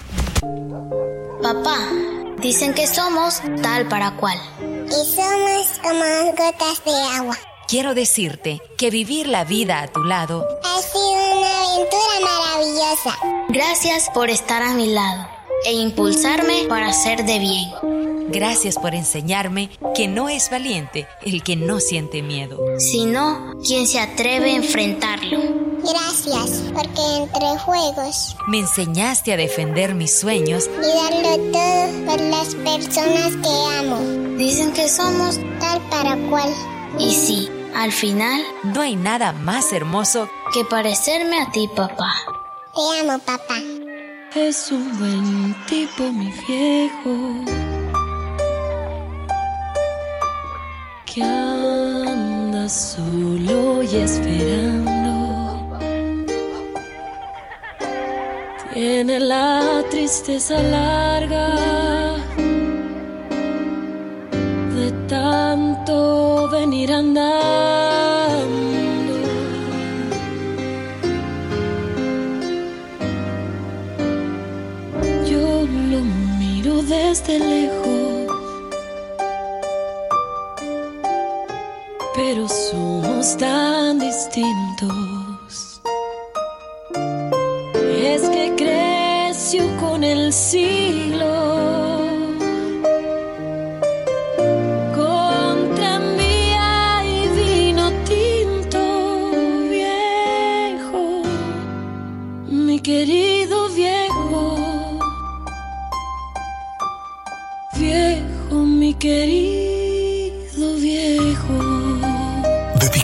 Papá, 1.49 1.79
dicen 2.43 2.75
que 2.75 2.87
somos 2.87 3.41
tal 3.63 3.89
para 3.89 4.15
cual 4.17 4.39
y 4.61 5.17
somos 5.17 5.79
como 5.83 6.05
gotas 6.33 6.85
de 6.85 7.17
agua. 7.17 7.39
Quiero 7.67 7.95
decirte 7.95 8.61
que 8.77 8.91
vivir 8.91 9.29
la 9.29 9.45
vida 9.45 9.81
a 9.81 9.89
tu 9.89 10.05
lado 10.05 10.47
ha 10.63 10.83
sido 10.83 11.39
una 11.39 11.63
aventura 11.63 12.21
maravillosa. 12.23 13.17
Gracias 13.49 14.11
por 14.13 14.29
estar 14.29 14.61
a 14.61 14.75
mi 14.75 14.93
lado 14.93 15.38
e 15.65 15.73
impulsarme 15.73 16.65
para 16.69 16.89
hacer 16.89 17.25
de 17.25 17.39
bien. 17.39 18.29
Gracias 18.31 18.77
por 18.77 18.95
enseñarme 18.95 19.71
que 19.95 20.07
no 20.07 20.29
es 20.29 20.51
valiente 20.51 21.09
el 21.23 21.43
que 21.43 21.57
no 21.57 21.81
siente 21.81 22.23
miedo, 22.23 22.59
sino 22.79 23.55
quien 23.67 23.87
se 23.87 24.01
atreve 24.01 24.53
a 24.53 24.57
enfrentarlo. 24.57 25.69
Gracias, 25.83 26.65
porque 26.75 27.01
entre 27.17 27.59
juegos 27.61 28.37
me 28.47 28.59
enseñaste 28.59 29.33
a 29.33 29.37
defender 29.37 29.95
mis 29.95 30.19
sueños 30.19 30.69
y 30.69 31.15
darlo 31.15 31.53
todo 31.53 32.07
por 32.07 32.21
las 32.21 32.55
personas 32.57 33.37
que 33.37 33.79
amo. 33.79 34.37
Dicen 34.37 34.73
que 34.73 34.89
somos 34.89 35.39
tal 35.61 35.81
para 35.89 36.17
cual. 36.29 36.53
Y 36.99 37.15
sí, 37.15 37.49
al 37.75 37.93
final 37.93 38.43
no 38.65 38.83
hay 38.83 38.97
nada 38.97 39.33
más 39.33 39.73
hermoso 39.73 40.29
que 40.53 40.65
parecerme 40.65 41.41
a 41.41 41.51
ti, 41.51 41.69
papá. 41.75 42.13
Te 42.75 43.01
amo, 43.01 43.19
papá. 43.21 43.78
Es 44.35 44.71
un 44.71 44.99
buen 44.99 45.57
tipo, 45.67 46.13
mi 46.13 46.31
viejo. 46.47 47.45
Que 51.07 51.23
anda 51.23 52.69
solo 52.69 53.83
y 53.83 53.97
esperando. 53.97 55.79
Tiene 58.75 59.19
la 59.19 59.83
tristeza 59.91 60.63
larga 60.63 62.17
de 64.77 64.93
tanto 65.09 66.49
venir 66.51 66.93
andando. 66.93 67.88
Somos 83.19 83.37
tan 83.37 83.99
distintos. 83.99 85.08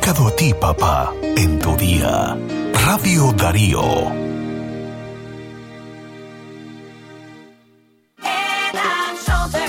Dedicado 0.05 0.29
a 0.29 0.37
ti, 0.37 0.53
papá, 0.53 1.15
en 1.23 1.59
tu 1.61 1.75
día. 1.79 2.37
Radio 2.85 3.33
Darío. 3.33 4.13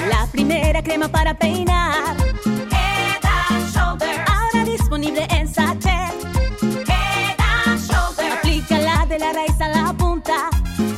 La 0.10 0.28
primera 0.34 0.84
crema 0.84 1.08
para 1.08 1.34
peinar. 1.36 2.18
Head 2.46 3.24
and 3.24 3.74
Shoulder. 3.74 4.26
Ahora 4.28 4.66
disponible 4.66 5.26
en 5.30 5.48
sachet. 5.48 6.14
Head 6.86 7.40
and 7.40 7.80
Shoulder. 7.80 8.34
Aplícala 8.34 9.06
de 9.06 9.20
la 9.20 9.32
raíz 9.32 9.62
a 9.62 9.70
la 9.70 9.94
punta. 9.94 10.50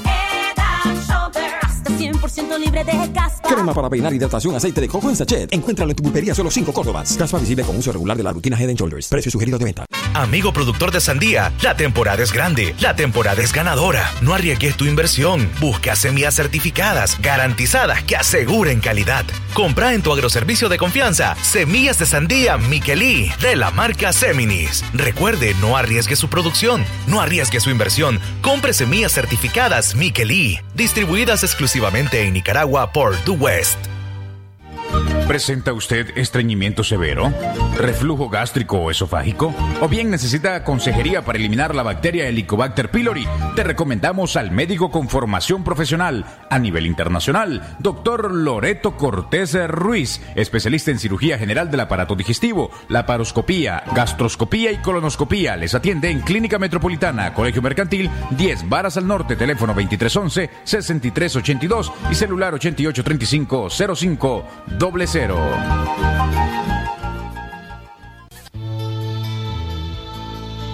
Head 0.03 0.57
and 0.57 0.99
Shoulder. 1.07 1.51
Hasta 1.61 1.91
100% 1.91 2.57
libre 2.57 2.83
de 2.83 3.11
caspa. 3.13 3.36
Crema 3.47 3.73
para 3.73 3.89
peinar 3.89 4.13
hidratación 4.13 4.55
aceite 4.55 4.81
de 4.81 4.87
coco 4.87 5.09
en 5.09 5.15
sachet. 5.15 5.53
Encuéntralo 5.53 5.91
en 5.91 5.95
tu 5.95 6.03
pulpería 6.03 6.35
solo 6.35 6.51
5 6.51 6.73
Córdobas. 6.73 7.15
Caspa 7.17 7.39
visible 7.39 7.63
con 7.63 7.77
uso 7.77 7.91
regular 7.91 8.17
de 8.17 8.23
la 8.23 8.33
rutina 8.33 8.59
Head 8.59 8.69
and 8.69 8.77
Shoulders. 8.77 9.07
Precio 9.07 9.31
sugerido 9.31 9.57
de 9.57 9.65
venta. 9.65 9.85
Amigo 10.17 10.51
productor 10.51 10.89
de 10.91 10.99
sandía, 10.99 11.53
la 11.61 11.77
temporada 11.77 12.23
es 12.23 12.33
grande, 12.33 12.73
la 12.79 12.95
temporada 12.95 13.39
es 13.43 13.53
ganadora. 13.53 14.11
No 14.21 14.33
arriesgues 14.33 14.75
tu 14.75 14.85
inversión. 14.85 15.47
Busca 15.59 15.95
semillas 15.95 16.33
certificadas, 16.33 17.21
garantizadas, 17.21 18.01
que 18.01 18.15
aseguren 18.15 18.79
calidad. 18.79 19.25
Compra 19.53 19.93
en 19.93 20.01
tu 20.01 20.11
agroservicio 20.11 20.69
de 20.69 20.79
confianza 20.79 21.35
semillas 21.43 21.99
de 21.99 22.07
sandía 22.07 22.57
Miquelí 22.57 23.31
de 23.41 23.55
la 23.55 23.69
marca 23.69 24.11
Seminis. 24.11 24.83
Recuerde, 24.91 25.55
no 25.61 25.77
arriesgue 25.77 26.15
su 26.15 26.29
producción, 26.29 26.83
no 27.05 27.21
arriesgue 27.21 27.59
su 27.59 27.69
inversión. 27.69 28.19
Compre 28.41 28.73
semillas 28.73 29.11
certificadas 29.11 29.93
Miquelí, 29.93 30.59
distribuidas 30.73 31.43
exclusivamente 31.43 32.23
en 32.23 32.33
Nicaragua 32.33 32.91
por 32.91 33.15
The 33.17 33.31
West. 33.31 33.96
¿Presenta 35.27 35.73
usted 35.73 36.17
estreñimiento 36.17 36.83
severo? 36.83 37.31
¿Reflujo 37.77 38.29
gástrico 38.29 38.77
o 38.77 38.89
esofágico? 38.89 39.53
¿O 39.81 39.89
bien 39.89 40.09
necesita 40.09 40.63
consejería 40.63 41.25
para 41.25 41.37
eliminar 41.37 41.75
la 41.75 41.83
bacteria 41.83 42.27
Helicobacter 42.27 42.89
pylori? 42.89 43.27
Te 43.55 43.63
recomendamos 43.63 44.37
al 44.37 44.51
médico 44.51 44.89
con 44.89 45.09
formación 45.09 45.65
profesional 45.65 46.25
a 46.49 46.57
nivel 46.59 46.85
internacional, 46.85 47.75
doctor 47.79 48.31
Loreto 48.31 48.95
Cortés 48.95 49.57
Ruiz, 49.67 50.21
especialista 50.35 50.91
en 50.91 50.99
cirugía 50.99 51.37
general 51.37 51.69
del 51.69 51.81
aparato 51.81 52.15
digestivo, 52.15 52.71
laparoscopía, 52.87 53.83
gastroscopía 53.93 54.71
y 54.71 54.77
colonoscopía. 54.77 55.57
Les 55.57 55.75
atiende 55.75 56.09
en 56.09 56.21
Clínica 56.21 56.57
Metropolitana, 56.57 57.33
Colegio 57.33 57.61
Mercantil, 57.61 58.09
10 58.31 58.69
Varas 58.69 58.95
al 58.95 59.07
Norte, 59.07 59.35
teléfono 59.35 59.75
2311-6382 59.75 61.91
y 62.09 62.15
celular 62.15 62.53
8835-05 62.53 64.43
doble 64.87 65.05
cero. 65.05 65.37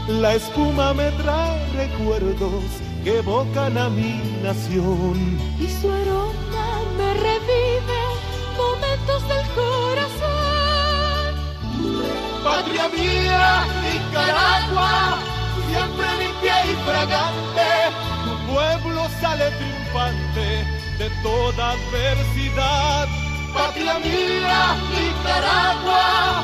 La 0.08 0.36
espuma 0.36 0.94
me 0.94 1.10
trae 1.22 1.60
recuerdos 1.84 2.64
que 3.04 3.18
evocan 3.18 3.76
a 3.76 3.90
mi 3.90 4.22
nación. 4.44 5.18
Y 5.60 5.68
su 5.68 5.92
aroma 5.92 6.68
me 6.98 7.10
revive 7.28 8.02
momentos 8.56 9.20
del 9.32 9.46
corazón. 9.62 11.32
Patria 12.44 12.88
mía, 12.90 13.66
Nicaragua, 13.84 15.18
siempre 15.70 16.08
limpia 16.22 16.58
y 16.72 16.74
fragante. 16.88 17.70
Tu 18.26 18.34
pueblo 18.54 19.02
sale 19.22 19.46
triunfante 19.60 20.48
de 21.00 21.08
toda 21.24 21.72
adversidad. 21.72 23.08
Patria 23.54 24.00
mía, 24.00 24.76
Nicaragua. 24.90 26.44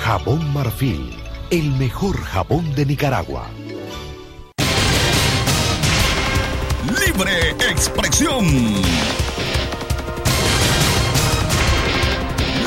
Jabón 0.00 0.52
Marfil, 0.54 1.14
el 1.50 1.70
mejor 1.72 2.16
jabón 2.22 2.74
de 2.74 2.86
Nicaragua. 2.86 3.46
Libre 7.04 7.50
expresión. 7.70 8.46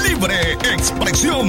Libre 0.04 0.54
expresión. 0.54 1.48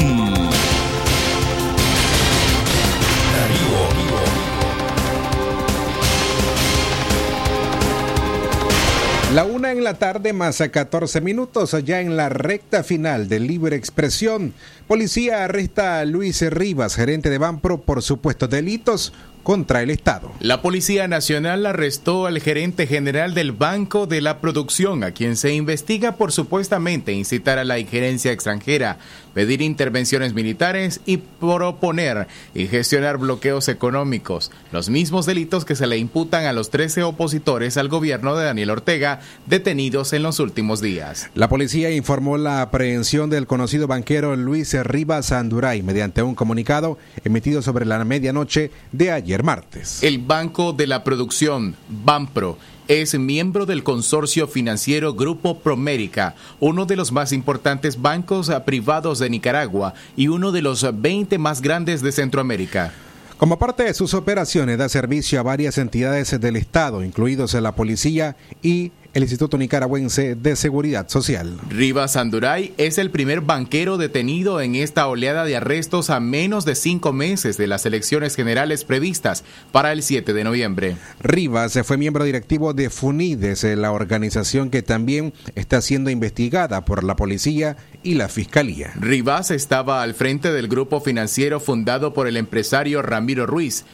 La 9.32 9.44
una 9.44 9.72
en 9.72 9.82
la 9.82 9.94
tarde 9.94 10.34
más 10.34 10.60
a 10.60 10.68
14 10.68 11.22
minutos 11.22 11.74
ya 11.86 12.02
en 12.02 12.18
la 12.18 12.28
recta 12.28 12.84
final 12.84 13.30
de 13.30 13.40
Libre 13.40 13.76
Expresión. 13.76 14.52
Policía 14.86 15.44
arresta 15.44 16.00
a 16.00 16.04
Luis 16.04 16.42
Rivas, 16.50 16.96
gerente 16.96 17.30
de 17.30 17.38
Banpro, 17.38 17.80
por 17.80 18.02
supuestos 18.02 18.50
delitos 18.50 19.14
contra 19.42 19.82
el 19.82 19.90
Estado. 19.90 20.32
La 20.40 20.62
Policía 20.62 21.08
Nacional 21.08 21.66
arrestó 21.66 22.26
al 22.26 22.40
gerente 22.40 22.86
general 22.86 23.34
del 23.34 23.52
Banco 23.52 24.06
de 24.06 24.20
la 24.20 24.40
Producción, 24.40 25.04
a 25.04 25.12
quien 25.12 25.36
se 25.36 25.52
investiga 25.54 26.16
por 26.16 26.32
supuestamente 26.32 27.12
incitar 27.12 27.58
a 27.58 27.64
la 27.64 27.78
injerencia 27.78 28.32
extranjera, 28.32 28.98
pedir 29.34 29.62
intervenciones 29.62 30.34
militares 30.34 31.00
y 31.06 31.16
proponer 31.16 32.26
y 32.54 32.66
gestionar 32.66 33.18
bloqueos 33.18 33.68
económicos, 33.68 34.50
los 34.70 34.90
mismos 34.90 35.26
delitos 35.26 35.64
que 35.64 35.74
se 35.74 35.86
le 35.86 35.98
imputan 35.98 36.44
a 36.44 36.52
los 36.52 36.70
13 36.70 37.02
opositores 37.02 37.76
al 37.76 37.88
gobierno 37.88 38.36
de 38.36 38.44
Daniel 38.44 38.70
Ortega, 38.70 39.20
detenidos 39.46 40.12
en 40.12 40.22
los 40.22 40.38
últimos 40.38 40.80
días. 40.80 41.30
La 41.34 41.48
policía 41.48 41.90
informó 41.90 42.36
la 42.36 42.62
aprehensión 42.62 43.30
del 43.30 43.46
conocido 43.46 43.86
banquero 43.86 44.36
Luis 44.36 44.74
Rivas 44.84 45.32
Anduray 45.32 45.82
mediante 45.82 46.22
un 46.22 46.34
comunicado 46.34 46.98
emitido 47.24 47.62
sobre 47.62 47.86
la 47.86 48.04
medianoche 48.04 48.70
de 48.92 49.10
ayer 49.10 49.31
martes. 49.40 50.02
El 50.02 50.18
Banco 50.18 50.72
de 50.72 50.86
la 50.86 51.04
Producción, 51.04 51.76
Banpro, 51.88 52.58
es 52.88 53.18
miembro 53.18 53.64
del 53.64 53.82
consorcio 53.82 54.46
financiero 54.48 55.14
Grupo 55.14 55.60
Promérica, 55.60 56.34
uno 56.60 56.84
de 56.84 56.96
los 56.96 57.12
más 57.12 57.32
importantes 57.32 58.02
bancos 58.02 58.50
privados 58.66 59.18
de 59.18 59.30
Nicaragua 59.30 59.94
y 60.16 60.28
uno 60.28 60.52
de 60.52 60.60
los 60.62 60.84
20 61.00 61.38
más 61.38 61.62
grandes 61.62 62.02
de 62.02 62.12
Centroamérica. 62.12 62.92
Como 63.38 63.58
parte 63.58 63.82
de 63.84 63.94
sus 63.94 64.14
operaciones, 64.14 64.78
da 64.78 64.88
servicio 64.88 65.40
a 65.40 65.42
varias 65.42 65.78
entidades 65.78 66.38
del 66.38 66.56
Estado, 66.56 67.02
incluidos 67.02 67.54
la 67.54 67.74
policía 67.74 68.36
y 68.62 68.92
el 69.14 69.22
Instituto 69.22 69.58
Nicaragüense 69.58 70.34
de 70.34 70.56
Seguridad 70.56 71.08
Social. 71.08 71.58
Rivas 71.68 72.16
Anduray 72.16 72.72
es 72.78 72.98
el 72.98 73.10
primer 73.10 73.42
banquero 73.42 73.98
detenido 73.98 74.60
en 74.60 74.74
esta 74.74 75.06
oleada 75.06 75.44
de 75.44 75.56
arrestos 75.56 76.08
a 76.10 76.20
menos 76.20 76.64
de 76.64 76.74
cinco 76.74 77.12
meses 77.12 77.56
de 77.56 77.66
las 77.66 77.84
elecciones 77.84 78.34
generales 78.36 78.84
previstas 78.84 79.44
para 79.70 79.92
el 79.92 80.02
7 80.02 80.32
de 80.32 80.44
noviembre. 80.44 80.96
Rivas 81.20 81.78
fue 81.84 81.98
miembro 81.98 82.24
directivo 82.24 82.72
de 82.72 82.88
FUNIDES, 82.88 83.64
la 83.76 83.92
organización 83.92 84.70
que 84.70 84.82
también 84.82 85.34
está 85.54 85.80
siendo 85.82 86.10
investigada 86.10 86.84
por 86.84 87.04
la 87.04 87.16
policía 87.16 87.76
y 88.02 88.14
la 88.14 88.28
fiscalía. 88.28 88.92
Rivas 88.96 89.50
estaba 89.50 90.02
al 90.02 90.14
frente 90.14 90.52
del 90.52 90.68
grupo 90.68 91.00
financiero 91.00 91.60
fundado 91.60 92.14
por 92.14 92.26
el 92.28 92.36
empresario 92.36 93.02
Ramiro 93.02 93.46
Ruiz. 93.46 93.84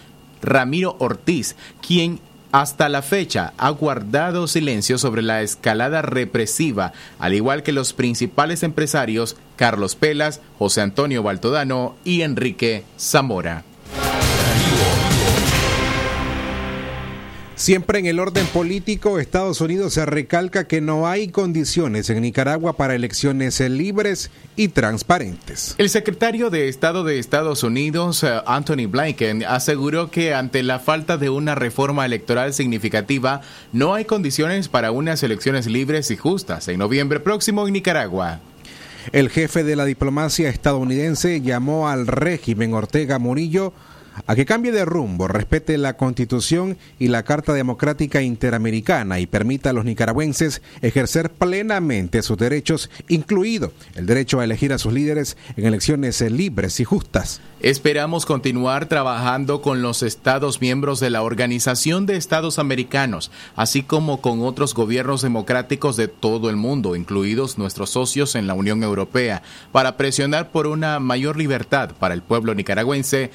Ramiro 0.40 0.94
Ortiz, 1.00 1.56
quien 1.84 2.20
hasta 2.52 2.88
la 2.88 3.02
fecha 3.02 3.52
ha 3.58 3.70
guardado 3.70 4.46
silencio 4.46 4.98
sobre 4.98 5.22
la 5.22 5.42
escalada 5.42 6.02
represiva, 6.02 6.92
al 7.18 7.34
igual 7.34 7.62
que 7.62 7.72
los 7.72 7.92
principales 7.92 8.62
empresarios 8.62 9.36
Carlos 9.56 9.96
Pelas, 9.96 10.40
José 10.58 10.80
Antonio 10.80 11.22
Baltodano 11.22 11.96
y 12.04 12.22
Enrique 12.22 12.84
Zamora. 12.98 13.64
Siempre 17.58 17.98
en 17.98 18.06
el 18.06 18.20
orden 18.20 18.46
político, 18.46 19.18
Estados 19.18 19.60
Unidos 19.60 19.92
se 19.92 20.06
recalca 20.06 20.68
que 20.68 20.80
no 20.80 21.08
hay 21.08 21.26
condiciones 21.26 22.08
en 22.08 22.22
Nicaragua 22.22 22.76
para 22.76 22.94
elecciones 22.94 23.58
libres 23.58 24.30
y 24.54 24.68
transparentes. 24.68 25.74
El 25.76 25.90
secretario 25.90 26.50
de 26.50 26.68
Estado 26.68 27.02
de 27.02 27.18
Estados 27.18 27.64
Unidos, 27.64 28.22
eh, 28.22 28.28
Anthony 28.46 28.86
Blinken, 28.88 29.42
aseguró 29.42 30.08
que 30.08 30.34
ante 30.34 30.62
la 30.62 30.78
falta 30.78 31.16
de 31.16 31.30
una 31.30 31.56
reforma 31.56 32.06
electoral 32.06 32.54
significativa, 32.54 33.40
no 33.72 33.92
hay 33.92 34.04
condiciones 34.04 34.68
para 34.68 34.92
unas 34.92 35.24
elecciones 35.24 35.66
libres 35.66 36.12
y 36.12 36.16
justas 36.16 36.68
en 36.68 36.78
noviembre 36.78 37.18
próximo 37.18 37.66
en 37.66 37.72
Nicaragua. 37.72 38.38
El 39.10 39.30
jefe 39.30 39.64
de 39.64 39.74
la 39.74 39.84
diplomacia 39.84 40.48
estadounidense 40.48 41.40
llamó 41.40 41.88
al 41.88 42.06
régimen 42.06 42.72
Ortega 42.72 43.18
Murillo 43.18 43.72
a 44.26 44.34
que 44.34 44.46
cambie 44.46 44.72
de 44.72 44.84
rumbo, 44.84 45.28
respete 45.28 45.78
la 45.78 45.96
Constitución 45.96 46.76
y 46.98 47.08
la 47.08 47.22
Carta 47.22 47.52
Democrática 47.52 48.22
Interamericana 48.22 49.20
y 49.20 49.26
permita 49.26 49.70
a 49.70 49.72
los 49.72 49.84
nicaragüenses 49.84 50.62
ejercer 50.82 51.30
plenamente 51.30 52.22
sus 52.22 52.38
derechos, 52.38 52.90
incluido 53.08 53.72
el 53.94 54.06
derecho 54.06 54.40
a 54.40 54.44
elegir 54.44 54.72
a 54.72 54.78
sus 54.78 54.92
líderes 54.92 55.36
en 55.56 55.66
elecciones 55.66 56.20
libres 56.20 56.80
y 56.80 56.84
justas. 56.84 57.40
Esperamos 57.60 58.24
continuar 58.24 58.86
trabajando 58.86 59.62
con 59.62 59.82
los 59.82 60.04
Estados 60.04 60.60
miembros 60.60 61.00
de 61.00 61.10
la 61.10 61.22
Organización 61.22 62.06
de 62.06 62.16
Estados 62.16 62.60
Americanos, 62.60 63.32
así 63.56 63.82
como 63.82 64.20
con 64.20 64.42
otros 64.42 64.74
gobiernos 64.74 65.22
democráticos 65.22 65.96
de 65.96 66.06
todo 66.06 66.50
el 66.50 66.56
mundo, 66.56 66.94
incluidos 66.94 67.58
nuestros 67.58 67.90
socios 67.90 68.36
en 68.36 68.46
la 68.46 68.54
Unión 68.54 68.84
Europea, 68.84 69.42
para 69.72 69.96
presionar 69.96 70.52
por 70.52 70.68
una 70.68 71.00
mayor 71.00 71.36
libertad 71.36 71.90
para 71.98 72.14
el 72.14 72.22
pueblo 72.22 72.54
nicaragüense, 72.54 73.32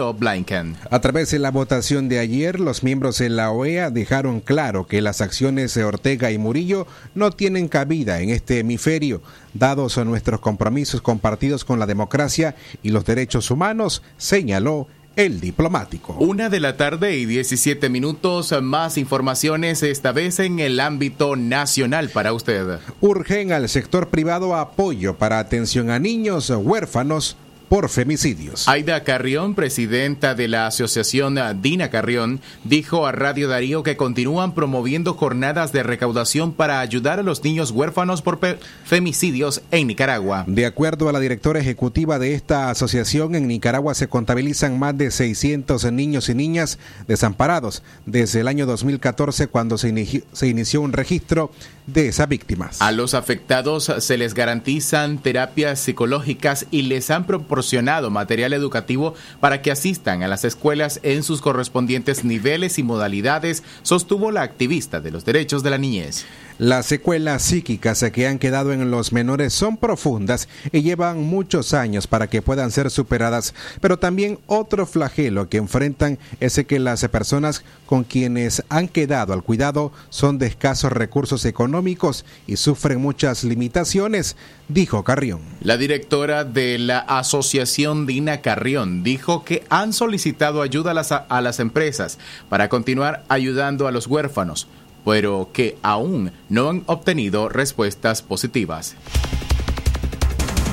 Blinken. 0.00 0.76
A 0.90 1.00
través 1.00 1.30
de 1.30 1.38
la 1.38 1.50
votación 1.50 2.08
de 2.08 2.18
ayer, 2.18 2.58
los 2.58 2.82
miembros 2.82 3.18
de 3.18 3.28
la 3.28 3.50
OEA 3.50 3.90
dejaron 3.90 4.40
claro 4.40 4.86
que 4.86 5.02
las 5.02 5.20
acciones 5.20 5.74
de 5.74 5.84
Ortega 5.84 6.30
y 6.30 6.38
Murillo 6.38 6.86
no 7.14 7.30
tienen 7.30 7.68
cabida 7.68 8.20
en 8.20 8.30
este 8.30 8.58
hemisferio, 8.58 9.22
dados 9.54 9.98
a 9.98 10.04
nuestros 10.04 10.40
compromisos 10.40 11.02
compartidos 11.02 11.64
con 11.64 11.78
la 11.78 11.86
democracia 11.86 12.54
y 12.82 12.90
los 12.90 13.04
derechos 13.04 13.50
humanos, 13.50 14.02
señaló 14.16 14.88
el 15.16 15.40
diplomático. 15.40 16.14
Una 16.18 16.48
de 16.48 16.60
la 16.60 16.76
tarde 16.76 17.16
y 17.18 17.26
17 17.26 17.88
minutos, 17.88 18.54
más 18.62 18.96
informaciones, 18.96 19.82
esta 19.82 20.12
vez 20.12 20.38
en 20.38 20.60
el 20.60 20.80
ámbito 20.80 21.36
nacional 21.36 22.08
para 22.10 22.32
usted. 22.32 22.78
Urgen 23.00 23.52
al 23.52 23.68
sector 23.68 24.08
privado 24.08 24.56
apoyo 24.56 25.16
para 25.16 25.38
atención 25.38 25.90
a 25.90 25.98
niños 25.98 26.50
huérfanos 26.50 27.36
por 27.70 27.88
femicidios. 27.88 28.66
Aida 28.66 29.04
Carrión, 29.04 29.54
presidenta 29.54 30.34
de 30.34 30.48
la 30.48 30.66
asociación 30.66 31.38
Dina 31.62 31.88
Carrión, 31.88 32.40
dijo 32.64 33.06
a 33.06 33.12
Radio 33.12 33.46
Darío 33.46 33.84
que 33.84 33.96
continúan 33.96 34.56
promoviendo 34.56 35.14
jornadas 35.14 35.70
de 35.70 35.84
recaudación 35.84 36.52
para 36.52 36.80
ayudar 36.80 37.20
a 37.20 37.22
los 37.22 37.44
niños 37.44 37.70
huérfanos 37.70 38.22
por 38.22 38.40
femicidios 38.84 39.62
en 39.70 39.86
Nicaragua. 39.86 40.42
De 40.48 40.66
acuerdo 40.66 41.08
a 41.08 41.12
la 41.12 41.20
directora 41.20 41.60
ejecutiva 41.60 42.18
de 42.18 42.34
esta 42.34 42.70
asociación, 42.70 43.36
en 43.36 43.46
Nicaragua 43.46 43.94
se 43.94 44.08
contabilizan 44.08 44.76
más 44.76 44.98
de 44.98 45.12
600 45.12 45.92
niños 45.92 46.28
y 46.28 46.34
niñas 46.34 46.80
desamparados 47.06 47.84
desde 48.04 48.40
el 48.40 48.48
año 48.48 48.66
2014 48.66 49.46
cuando 49.46 49.78
se 49.78 49.90
inició, 49.90 50.22
se 50.32 50.48
inició 50.48 50.80
un 50.80 50.92
registro 50.92 51.52
de 51.92 52.08
esas 52.08 52.28
víctimas. 52.28 52.80
A 52.80 52.92
los 52.92 53.14
afectados 53.14 53.92
se 53.98 54.18
les 54.18 54.34
garantizan 54.34 55.18
terapias 55.18 55.80
psicológicas 55.80 56.66
y 56.70 56.82
les 56.82 57.10
han 57.10 57.26
proporcionado 57.26 58.10
material 58.10 58.52
educativo 58.52 59.14
para 59.40 59.62
que 59.62 59.70
asistan 59.70 60.22
a 60.22 60.28
las 60.28 60.44
escuelas 60.44 61.00
en 61.02 61.22
sus 61.22 61.40
correspondientes 61.40 62.24
niveles 62.24 62.78
y 62.78 62.82
modalidades, 62.82 63.62
sostuvo 63.82 64.30
la 64.30 64.42
activista 64.42 65.00
de 65.00 65.10
los 65.10 65.24
derechos 65.24 65.62
de 65.62 65.70
la 65.70 65.78
niñez. 65.78 66.26
Las 66.60 66.84
secuelas 66.84 67.40
psíquicas 67.40 68.04
que 68.12 68.26
han 68.26 68.38
quedado 68.38 68.74
en 68.74 68.90
los 68.90 69.14
menores 69.14 69.54
son 69.54 69.78
profundas 69.78 70.46
y 70.72 70.82
llevan 70.82 71.22
muchos 71.22 71.72
años 71.72 72.06
para 72.06 72.28
que 72.28 72.42
puedan 72.42 72.70
ser 72.70 72.90
superadas, 72.90 73.54
pero 73.80 73.98
también 73.98 74.38
otro 74.46 74.84
flagelo 74.84 75.48
que 75.48 75.56
enfrentan 75.56 76.18
es 76.38 76.62
que 76.68 76.78
las 76.78 77.08
personas 77.08 77.64
con 77.86 78.04
quienes 78.04 78.62
han 78.68 78.88
quedado 78.88 79.32
al 79.32 79.42
cuidado 79.42 79.90
son 80.10 80.36
de 80.36 80.48
escasos 80.48 80.92
recursos 80.92 81.46
económicos 81.46 82.26
y 82.46 82.56
sufren 82.56 83.00
muchas 83.00 83.42
limitaciones, 83.42 84.36
dijo 84.68 85.02
Carrión. 85.02 85.40
La 85.62 85.78
directora 85.78 86.44
de 86.44 86.78
la 86.78 86.98
Asociación 86.98 88.04
Dina 88.04 88.42
Carrión 88.42 89.02
dijo 89.02 89.44
que 89.46 89.64
han 89.70 89.94
solicitado 89.94 90.60
ayuda 90.60 90.90
a 90.90 90.94
las, 90.94 91.10
a 91.10 91.40
las 91.40 91.58
empresas 91.58 92.18
para 92.50 92.68
continuar 92.68 93.24
ayudando 93.30 93.88
a 93.88 93.92
los 93.92 94.06
huérfanos 94.06 94.68
pero 95.04 95.48
que 95.52 95.76
aún 95.82 96.32
no 96.48 96.68
han 96.68 96.82
obtenido 96.86 97.48
respuestas 97.48 98.22
positivas. 98.22 98.96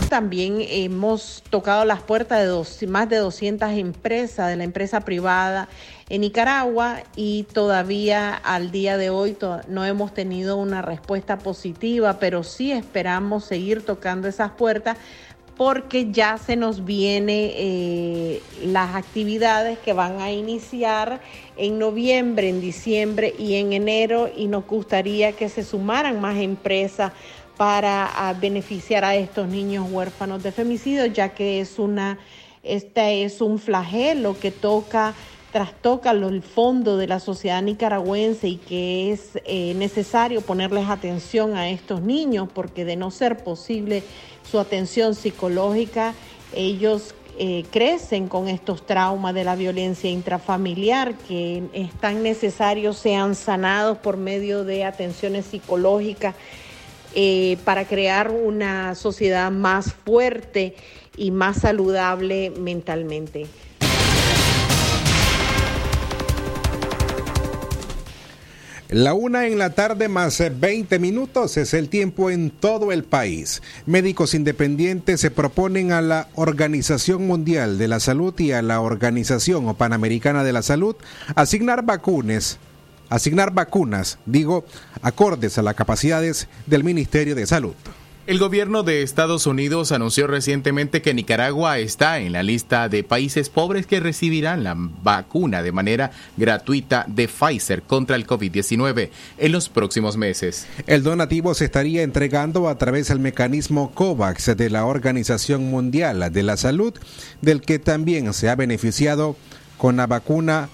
También 0.09 0.59
hemos 0.61 1.43
tocado 1.49 1.83
las 1.83 2.01
puertas 2.01 2.79
de 2.79 2.87
más 2.87 3.09
de 3.09 3.17
200 3.17 3.71
empresas 3.71 4.47
de 4.47 4.55
la 4.55 4.63
empresa 4.63 5.01
privada 5.01 5.67
en 6.07 6.21
Nicaragua 6.21 7.01
y 7.17 7.43
todavía 7.43 8.33
al 8.33 8.71
día 8.71 8.97
de 8.97 9.09
hoy 9.09 9.35
no 9.67 9.83
hemos 9.83 10.13
tenido 10.13 10.55
una 10.55 10.81
respuesta 10.81 11.37
positiva, 11.39 12.19
pero 12.19 12.43
sí 12.43 12.71
esperamos 12.71 13.43
seguir 13.43 13.85
tocando 13.85 14.29
esas 14.29 14.51
puertas 14.51 14.97
porque 15.57 16.11
ya 16.11 16.37
se 16.37 16.55
nos 16.55 16.85
viene 16.85 17.51
eh, 17.55 18.41
las 18.63 18.95
actividades 18.95 19.79
que 19.79 19.91
van 19.91 20.21
a 20.21 20.31
iniciar 20.31 21.19
en 21.57 21.79
noviembre, 21.79 22.47
en 22.49 22.61
diciembre 22.61 23.33
y 23.39 23.55
en 23.55 23.73
enero 23.73 24.29
y 24.35 24.47
nos 24.47 24.67
gustaría 24.67 25.31
que 25.31 25.49
se 25.49 25.63
sumaran 25.63 26.21
más 26.21 26.37
empresas 26.37 27.11
para 27.57 28.35
beneficiar 28.39 29.03
a 29.03 29.15
estos 29.15 29.47
niños 29.47 29.87
huérfanos 29.89 30.43
de 30.43 30.51
femicidio, 30.51 31.07
ya 31.07 31.29
que 31.29 31.59
es 31.59 31.79
una, 31.79 32.19
este 32.61 33.23
es 33.23 33.41
un 33.41 33.57
flagelo 33.57 34.39
que 34.39 34.51
toca 34.51 35.15
trastoca 35.51 36.11
el 36.11 36.41
fondo 36.41 36.97
de 36.97 37.07
la 37.07 37.19
sociedad 37.19 37.61
nicaragüense 37.61 38.47
y 38.47 38.57
que 38.57 39.11
es 39.11 39.39
eh, 39.45 39.73
necesario 39.75 40.41
ponerles 40.41 40.89
atención 40.89 41.55
a 41.55 41.69
estos 41.69 42.01
niños 42.01 42.49
porque 42.53 42.85
de 42.85 42.95
no 42.95 43.11
ser 43.11 43.37
posible 43.43 44.03
su 44.49 44.59
atención 44.59 45.15
psicológica, 45.15 46.13
ellos 46.53 47.15
eh, 47.39 47.65
crecen 47.71 48.27
con 48.27 48.47
estos 48.47 48.85
traumas 48.85 49.33
de 49.33 49.43
la 49.43 49.55
violencia 49.55 50.09
intrafamiliar 50.09 51.13
que 51.13 51.63
es 51.71 51.93
tan 51.93 52.23
necesario 52.23 52.93
sean 52.93 53.35
sanados 53.35 53.99
por 53.99 54.17
medio 54.17 54.63
de 54.63 54.83
atenciones 54.85 55.45
psicológicas 55.45 56.35
eh, 57.13 57.57
para 57.63 57.85
crear 57.85 58.31
una 58.31 58.95
sociedad 58.95 59.51
más 59.51 59.93
fuerte 59.93 60.75
y 61.15 61.31
más 61.31 61.57
saludable 61.57 62.51
mentalmente. 62.51 63.47
La 68.89 69.13
una 69.13 69.47
en 69.47 69.57
la 69.57 69.71
tarde 69.71 70.07
más 70.07 70.41
20 70.61 70.97
minutos 70.99 71.57
es 71.57 71.73
el 71.73 71.89
tiempo 71.89 72.29
en 72.29 72.49
todo 72.49 72.93
el 72.93 73.03
país. 73.03 73.61
Médicos 73.85 74.33
independientes 74.33 75.19
se 75.19 75.29
proponen 75.29 75.91
a 75.91 76.01
la 76.01 76.29
Organización 76.35 77.27
Mundial 77.27 77.77
de 77.77 77.89
la 77.89 77.99
Salud 77.99 78.33
y 78.39 78.53
a 78.53 78.61
la 78.61 78.79
Organización 78.79 79.75
Panamericana 79.75 80.45
de 80.45 80.53
la 80.53 80.61
Salud 80.61 80.95
asignar 81.35 81.83
vacunas, 81.83 82.59
asignar 83.09 83.51
vacunas, 83.53 84.19
digo, 84.25 84.63
acordes 85.01 85.57
a 85.57 85.63
las 85.63 85.75
capacidades 85.75 86.47
del 86.65 86.85
Ministerio 86.85 87.35
de 87.35 87.45
Salud. 87.45 87.75
El 88.27 88.39
gobierno 88.39 88.83
de 88.83 89.03
Estados 89.03 89.47
Unidos 89.47 89.93
anunció 89.93 90.27
recientemente 90.27 91.01
que 91.01 91.13
Nicaragua 91.13 91.79
está 91.79 92.19
en 92.19 92.33
la 92.33 92.43
lista 92.43 92.89
de 92.89 93.01
países 93.05 93.47
pobres 93.47 93.87
que 93.87 94.01
recibirán 94.01 94.65
la 94.65 94.75
vacuna 94.75 95.63
de 95.63 95.71
manera 95.71 96.11
gratuita 96.35 97.05
de 97.07 97.29
Pfizer 97.29 97.83
contra 97.83 98.17
el 98.17 98.27
COVID-19 98.27 99.11
en 99.37 99.51
los 99.53 99.69
próximos 99.69 100.17
meses. 100.17 100.67
El 100.87 101.03
donativo 101.03 101.53
se 101.53 101.63
estaría 101.63 102.03
entregando 102.03 102.67
a 102.67 102.77
través 102.77 103.07
del 103.07 103.21
mecanismo 103.21 103.91
COVAX 103.93 104.57
de 104.57 104.69
la 104.71 104.83
Organización 104.83 105.71
Mundial 105.71 106.29
de 106.29 106.43
la 106.43 106.57
Salud, 106.57 106.93
del 107.41 107.61
que 107.61 107.79
también 107.79 108.33
se 108.33 108.49
ha 108.49 108.57
beneficiado 108.57 109.37
con 109.77 109.95
la 109.95 110.05
vacuna 110.05 110.67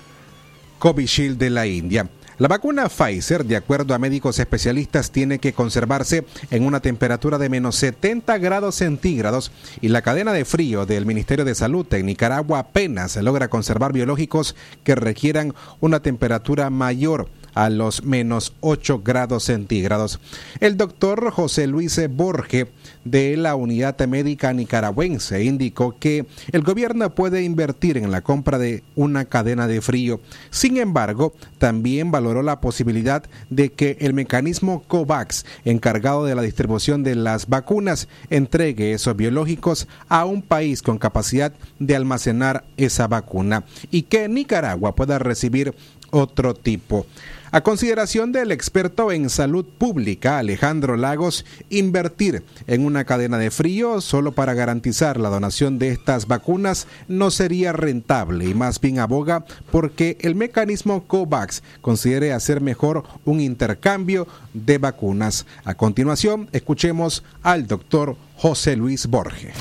Covishield 0.79 1.37
de 1.37 1.51
la 1.51 1.67
India. 1.67 2.09
La 2.39 2.47
vacuna 2.47 2.89
Pfizer, 2.89 3.45
de 3.45 3.55
acuerdo 3.55 3.93
a 3.93 3.99
médicos 3.99 4.39
especialistas, 4.39 5.11
tiene 5.11 5.37
que 5.37 5.53
conservarse 5.53 6.25
en 6.49 6.65
una 6.65 6.79
temperatura 6.79 7.37
de 7.37 7.47
menos 7.47 7.75
70 7.75 8.39
grados 8.39 8.73
centígrados 8.75 9.51
y 9.81 9.89
la 9.89 10.01
cadena 10.01 10.33
de 10.33 10.43
frío 10.43 10.87
del 10.87 11.05
Ministerio 11.05 11.45
de 11.45 11.53
Salud 11.53 11.85
en 11.93 12.07
Nicaragua 12.07 12.57
apenas 12.57 13.15
logra 13.17 13.49
conservar 13.49 13.93
biológicos 13.93 14.55
que 14.83 14.95
requieran 14.95 15.53
una 15.79 15.99
temperatura 15.99 16.71
mayor 16.71 17.29
a 17.53 17.69
los 17.69 18.03
menos 18.03 18.53
8 18.61 19.01
grados 19.03 19.43
centígrados. 19.43 20.19
El 20.59 20.77
doctor 20.77 21.31
José 21.31 21.67
Luis 21.67 21.99
Borge 22.09 22.67
de 23.05 23.37
la 23.37 23.55
Unidad 23.55 23.99
Médica 24.07 24.53
Nicaragüense 24.53 25.43
indicó 25.43 25.97
que 25.99 26.25
el 26.51 26.63
gobierno 26.63 27.13
puede 27.13 27.43
invertir 27.43 27.97
en 27.97 28.11
la 28.11 28.21
compra 28.21 28.57
de 28.57 28.83
una 28.95 29.25
cadena 29.25 29.67
de 29.67 29.81
frío. 29.81 30.19
Sin 30.49 30.77
embargo, 30.77 31.33
también 31.57 32.11
valoró 32.11 32.43
la 32.43 32.61
posibilidad 32.61 33.23
de 33.49 33.71
que 33.71 33.97
el 33.99 34.13
mecanismo 34.13 34.83
COVAX, 34.87 35.45
encargado 35.65 36.25
de 36.25 36.35
la 36.35 36.41
distribución 36.41 37.03
de 37.03 37.15
las 37.15 37.47
vacunas, 37.47 38.07
entregue 38.29 38.93
esos 38.93 39.15
biológicos 39.15 39.87
a 40.09 40.25
un 40.25 40.41
país 40.41 40.81
con 40.81 40.97
capacidad 40.97 41.53
de 41.79 41.95
almacenar 41.95 42.63
esa 42.77 43.07
vacuna 43.07 43.63
y 43.91 44.03
que 44.03 44.27
Nicaragua 44.27 44.95
pueda 44.95 45.19
recibir 45.19 45.73
otro 46.11 46.53
tipo. 46.53 47.05
A 47.53 47.61
consideración 47.61 48.31
del 48.31 48.51
experto 48.51 49.11
en 49.11 49.29
salud 49.29 49.63
pública 49.63 50.39
Alejandro 50.39 50.97
Lagos, 50.97 51.45
invertir 51.69 52.43
en 52.65 52.83
una 52.83 53.03
cadena 53.03 53.37
de 53.37 53.51
frío 53.51 54.01
solo 54.01 54.31
para 54.31 54.55
garantizar 54.55 55.19
la 55.19 55.29
donación 55.29 55.77
de 55.77 55.89
estas 55.89 56.25
vacunas 56.25 56.87
no 57.07 57.29
sería 57.29 57.71
rentable 57.71 58.45
y 58.45 58.55
más 58.55 58.81
bien 58.81 58.97
aboga 58.97 59.45
porque 59.71 60.17
el 60.21 60.33
mecanismo 60.33 61.03
COVAX 61.05 61.61
considere 61.81 62.33
hacer 62.33 62.59
mejor 62.59 63.03
un 63.23 63.39
intercambio 63.39 64.27
de 64.55 64.79
vacunas. 64.79 65.45
A 65.63 65.75
continuación, 65.75 66.49
escuchemos 66.53 67.23
al 67.43 67.67
doctor 67.67 68.15
José 68.35 68.75
Luis 68.75 69.05
Borges. 69.05 69.53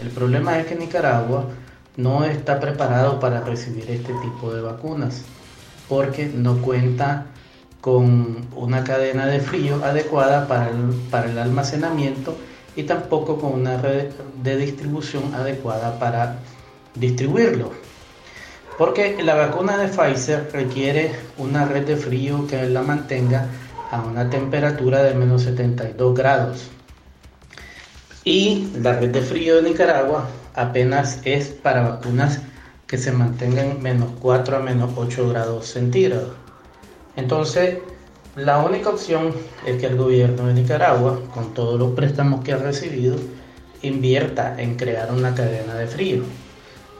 El 0.00 0.10
problema 0.10 0.60
es 0.60 0.66
que 0.66 0.76
Nicaragua 0.76 1.48
no 1.96 2.24
está 2.24 2.60
preparado 2.60 3.18
para 3.18 3.40
recibir 3.40 3.90
este 3.90 4.12
tipo 4.22 4.54
de 4.54 4.62
vacunas 4.62 5.22
porque 5.88 6.26
no 6.26 6.62
cuenta 6.62 7.31
con 7.82 8.46
una 8.54 8.84
cadena 8.84 9.26
de 9.26 9.40
frío 9.40 9.84
adecuada 9.84 10.46
para 10.46 10.70
el, 10.70 10.94
para 11.10 11.28
el 11.28 11.36
almacenamiento 11.36 12.36
y 12.76 12.84
tampoco 12.84 13.38
con 13.38 13.52
una 13.52 13.76
red 13.76 14.12
de 14.40 14.56
distribución 14.56 15.34
adecuada 15.34 15.98
para 15.98 16.38
distribuirlo. 16.94 17.72
Porque 18.78 19.20
la 19.22 19.34
vacuna 19.34 19.76
de 19.78 19.88
Pfizer 19.88 20.48
requiere 20.52 21.10
una 21.38 21.64
red 21.64 21.84
de 21.84 21.96
frío 21.96 22.46
que 22.46 22.68
la 22.68 22.82
mantenga 22.82 23.46
a 23.90 24.00
una 24.00 24.30
temperatura 24.30 25.02
de 25.02 25.14
menos 25.14 25.42
72 25.42 26.14
grados. 26.16 26.70
Y 28.24 28.70
la 28.80 28.92
red 28.92 29.10
de 29.10 29.22
frío 29.22 29.56
de 29.56 29.70
Nicaragua 29.70 30.28
apenas 30.54 31.20
es 31.24 31.48
para 31.48 31.82
vacunas 31.82 32.40
que 32.86 32.96
se 32.96 33.10
mantengan 33.10 33.82
menos 33.82 34.10
4 34.20 34.56
a 34.56 34.60
menos 34.60 34.92
8 34.96 35.28
grados 35.28 35.66
centígrados. 35.66 36.41
Entonces, 37.16 37.78
la 38.36 38.58
única 38.58 38.90
opción 38.90 39.34
es 39.66 39.78
que 39.78 39.86
el 39.86 39.96
gobierno 39.96 40.46
de 40.46 40.54
Nicaragua, 40.54 41.20
con 41.34 41.52
todos 41.52 41.78
los 41.78 41.92
préstamos 41.92 42.42
que 42.42 42.52
ha 42.52 42.56
recibido 42.56 43.16
invierta 43.82 44.54
en 44.58 44.76
crear 44.76 45.12
una 45.12 45.34
cadena 45.34 45.74
de 45.74 45.86
frío. 45.86 46.22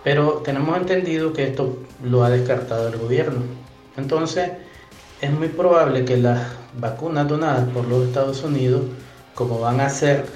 Pero 0.05 0.43
tenemos 0.45 0.77
entendido 0.77 1.33
que 1.33 1.49
esto 1.49 1.79
lo 2.03 2.25
ha 2.25 2.31
descartado 2.31 2.89
el 2.89 2.99
gobierno. 2.99 3.41
Entonces, 3.97 4.51
es 5.21 5.31
muy 5.31 5.49
probable 5.49 6.05
que 6.05 6.17
las 6.17 6.43
vacunas 6.79 7.29
donadas 7.29 7.69
por 7.71 7.87
los 7.87 8.07
Estados 8.07 8.43
Unidos, 8.43 8.83
como 9.35 9.61
van 9.61 9.81
a 9.81 9.89
ser 9.89 10.27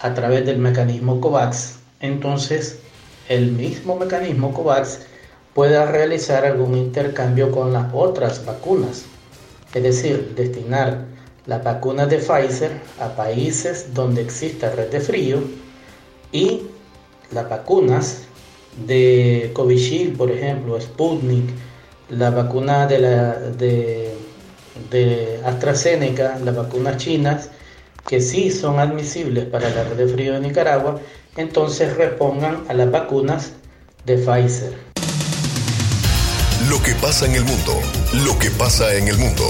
a 0.00 0.14
través 0.14 0.44
del 0.46 0.58
mecanismo 0.58 1.20
COVAX, 1.20 1.78
entonces 2.00 2.80
el 3.28 3.52
mismo 3.52 3.96
mecanismo 3.96 4.52
COVAX 4.52 5.00
pueda 5.54 5.86
realizar 5.86 6.44
algún 6.44 6.76
intercambio 6.76 7.52
con 7.52 7.72
las 7.72 7.92
otras 7.92 8.44
vacunas. 8.44 9.04
Es 9.74 9.82
decir, 9.82 10.34
destinar 10.36 11.06
las 11.46 11.64
vacunas 11.64 12.08
de 12.08 12.18
Pfizer 12.18 12.80
a 13.00 13.16
países 13.16 13.94
donde 13.94 14.22
exista 14.22 14.70
red 14.70 14.90
de 14.90 15.00
frío 15.00 15.38
y 16.30 16.62
las 17.32 17.48
vacunas 17.48 18.22
de 18.86 19.50
Covishield, 19.54 20.16
por 20.16 20.30
ejemplo, 20.30 20.80
Sputnik, 20.80 21.50
la 22.10 22.30
vacuna 22.30 22.86
de, 22.86 22.98
la, 22.98 23.32
de, 23.34 24.14
de 24.90 25.40
AstraZeneca, 25.44 26.38
las 26.44 26.54
vacunas 26.54 26.98
chinas, 26.98 27.50
que 28.06 28.20
sí 28.20 28.50
son 28.50 28.78
admisibles 28.78 29.46
para 29.46 29.70
la 29.70 29.84
red 29.84 29.96
de 29.96 30.08
frío 30.08 30.34
de 30.34 30.40
Nicaragua, 30.40 31.00
entonces 31.36 31.96
repongan 31.96 32.64
a 32.68 32.74
las 32.74 32.90
vacunas 32.90 33.52
de 34.04 34.16
Pfizer. 34.16 34.74
Lo 36.68 36.82
que 36.82 36.94
pasa 36.94 37.26
en 37.26 37.34
el 37.34 37.44
mundo, 37.44 37.80
lo 38.12 38.38
que 38.38 38.50
pasa 38.50 38.94
en 38.94 39.08
el 39.08 39.16
mundo. 39.16 39.44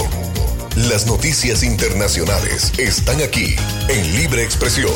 Las 0.89 1.05
noticias 1.05 1.63
internacionales 1.63 2.71
están 2.79 3.21
aquí 3.21 3.55
en 3.89 4.15
Libre 4.15 4.43
Expresión. 4.43 4.93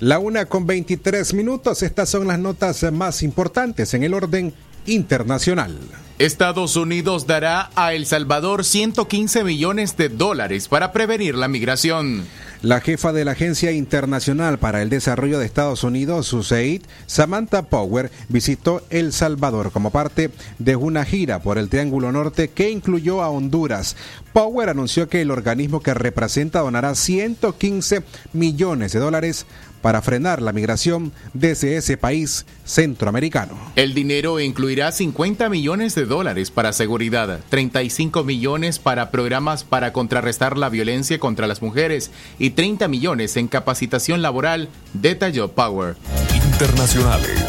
La 0.00 0.18
una 0.18 0.46
con 0.46 0.66
23 0.66 1.32
minutos, 1.32 1.82
estas 1.82 2.08
son 2.08 2.26
las 2.26 2.40
notas 2.40 2.82
más 2.92 3.22
importantes 3.22 3.94
en 3.94 4.02
el 4.02 4.14
orden 4.14 4.52
internacional. 4.86 5.78
Estados 6.18 6.76
Unidos 6.76 7.26
dará 7.26 7.70
a 7.74 7.94
El 7.94 8.06
Salvador 8.06 8.64
115 8.64 9.44
millones 9.44 9.96
de 9.96 10.08
dólares 10.08 10.68
para 10.68 10.92
prevenir 10.92 11.34
la 11.36 11.48
migración. 11.48 12.24
La 12.64 12.80
jefa 12.80 13.12
de 13.12 13.26
la 13.26 13.32
Agencia 13.32 13.72
Internacional 13.72 14.58
para 14.58 14.80
el 14.80 14.88
Desarrollo 14.88 15.38
de 15.38 15.44
Estados 15.44 15.84
Unidos, 15.84 16.32
USAID, 16.32 16.80
Samantha 17.04 17.64
Power, 17.64 18.10
visitó 18.30 18.80
El 18.88 19.12
Salvador 19.12 19.70
como 19.70 19.90
parte 19.90 20.30
de 20.58 20.74
una 20.74 21.04
gira 21.04 21.42
por 21.42 21.58
el 21.58 21.68
Triángulo 21.68 22.10
Norte 22.10 22.48
que 22.48 22.70
incluyó 22.70 23.20
a 23.20 23.28
Honduras. 23.28 23.96
Power 24.32 24.70
anunció 24.70 25.10
que 25.10 25.20
el 25.20 25.30
organismo 25.30 25.82
que 25.82 25.92
representa 25.92 26.60
donará 26.60 26.94
115 26.94 28.02
millones 28.32 28.92
de 28.92 28.98
dólares 28.98 29.44
para 29.84 30.00
frenar 30.00 30.40
la 30.40 30.54
migración 30.54 31.12
desde 31.34 31.76
ese 31.76 31.98
país 31.98 32.46
centroamericano. 32.64 33.54
El 33.76 33.92
dinero 33.92 34.40
incluirá 34.40 34.90
50 34.90 35.50
millones 35.50 35.94
de 35.94 36.06
dólares 36.06 36.50
para 36.50 36.72
seguridad, 36.72 37.40
35 37.50 38.24
millones 38.24 38.78
para 38.78 39.10
programas 39.10 39.62
para 39.62 39.92
contrarrestar 39.92 40.56
la 40.56 40.70
violencia 40.70 41.18
contra 41.18 41.46
las 41.46 41.60
mujeres 41.60 42.10
y 42.38 42.48
30 42.52 42.88
millones 42.88 43.36
en 43.36 43.46
capacitación 43.46 44.22
laboral, 44.22 44.70
detalló 44.94 45.52
Power. 45.52 45.96
Internacionales. 46.34 47.44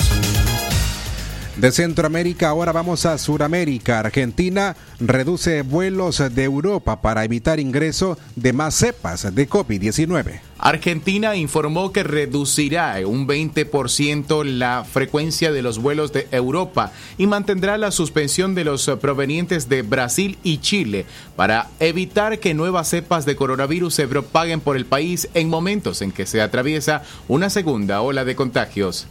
De 1.55 1.71
Centroamérica 1.71 2.49
ahora 2.49 2.73
vamos 2.73 3.05
a 3.05 3.17
Suramérica. 3.17 3.99
Argentina 3.99 4.75
reduce 4.99 5.61
vuelos 5.61 6.21
de 6.35 6.43
Europa 6.43 7.01
para 7.01 7.23
evitar 7.23 7.61
ingreso 7.61 8.17
de 8.35 8.51
más 8.51 8.75
cepas 8.75 9.33
de 9.33 9.47
COVID-19. 9.47 10.41
Argentina 10.65 11.35
informó 11.35 11.91
que 11.91 12.01
reducirá 12.01 12.97
un 13.05 13.27
20% 13.27 14.43
la 14.45 14.83
frecuencia 14.83 15.51
de 15.51 15.61
los 15.61 15.77
vuelos 15.77 16.11
de 16.11 16.27
Europa 16.31 16.91
y 17.19 17.27
mantendrá 17.27 17.77
la 17.77 17.91
suspensión 17.91 18.55
de 18.55 18.63
los 18.63 18.89
provenientes 18.99 19.69
de 19.69 19.83
Brasil 19.83 20.39
y 20.41 20.57
Chile 20.57 21.05
para 21.35 21.67
evitar 21.79 22.39
que 22.39 22.55
nuevas 22.55 22.89
cepas 22.89 23.27
de 23.27 23.35
coronavirus 23.35 23.93
se 23.93 24.07
propaguen 24.07 24.59
por 24.59 24.75
el 24.75 24.87
país 24.87 25.29
en 25.35 25.49
momentos 25.49 26.01
en 26.01 26.11
que 26.11 26.25
se 26.25 26.41
atraviesa 26.41 27.03
una 27.27 27.51
segunda 27.51 28.01
ola 28.01 28.25
de 28.25 28.35
contagios. 28.35 29.05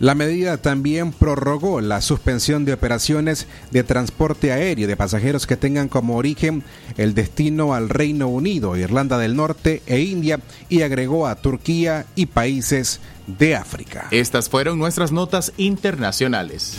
La 0.00 0.14
medida 0.14 0.58
también 0.58 1.12
prorrogó 1.12 1.80
la 1.80 2.00
suspensión 2.00 2.64
de 2.64 2.72
operaciones 2.72 3.46
de 3.70 3.82
transporte 3.82 4.52
aéreo 4.52 4.86
de 4.86 4.96
pasajeros 4.96 5.46
que 5.46 5.56
tengan 5.56 5.88
como 5.88 6.16
origen 6.16 6.62
el 6.96 7.14
destino 7.14 7.74
al 7.74 7.88
Reino 7.88 8.28
Unido, 8.28 8.76
Irlanda 8.76 9.18
del 9.18 9.34
Norte 9.34 9.82
e 9.86 10.00
India 10.00 10.40
y 10.68 10.82
agregó 10.82 11.26
a 11.26 11.34
Turquía 11.36 12.06
y 12.14 12.26
países 12.26 13.00
de 13.26 13.56
África. 13.56 14.06
Estas 14.10 14.48
fueron 14.48 14.78
nuestras 14.78 15.10
notas 15.10 15.52
internacionales. 15.56 16.74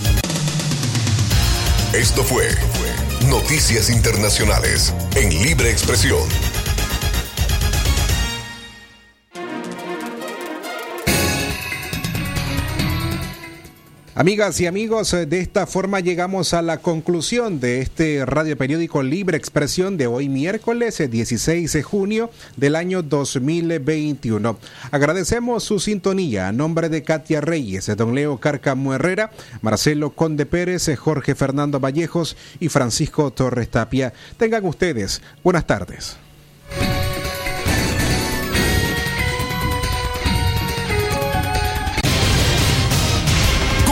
Esto 1.93 2.23
fue 2.23 2.47
Noticias 3.29 3.89
Internacionales 3.89 4.93
en 5.15 5.29
Libre 5.29 5.71
Expresión. 5.71 6.58
Amigas 14.19 14.59
y 14.59 14.67
amigos, 14.67 15.11
de 15.11 15.39
esta 15.39 15.65
forma 15.65 16.01
llegamos 16.01 16.53
a 16.53 16.61
la 16.61 16.79
conclusión 16.79 17.61
de 17.61 17.79
este 17.79 18.25
radio 18.25 18.57
periódico 18.57 19.01
Libre 19.01 19.37
Expresión 19.37 19.95
de 19.95 20.07
hoy 20.07 20.27
miércoles 20.27 21.01
16 21.09 21.71
de 21.71 21.83
junio 21.83 22.29
del 22.57 22.75
año 22.75 23.01
2021. 23.01 24.59
Agradecemos 24.91 25.63
su 25.63 25.79
sintonía 25.79 26.49
a 26.49 26.51
nombre 26.51 26.89
de 26.89 27.01
Katia 27.01 27.39
Reyes, 27.39 27.89
don 27.95 28.13
Leo 28.13 28.41
Carcamo 28.41 28.93
Herrera, 28.93 29.31
Marcelo 29.61 30.09
Conde 30.09 30.45
Pérez, 30.45 30.93
Jorge 30.97 31.33
Fernando 31.33 31.79
Vallejos 31.79 32.35
y 32.59 32.67
Francisco 32.67 33.31
Torres 33.31 33.69
Tapia. 33.69 34.11
Tengan 34.35 34.65
ustedes 34.65 35.21
buenas 35.45 35.65
tardes. 35.65 36.17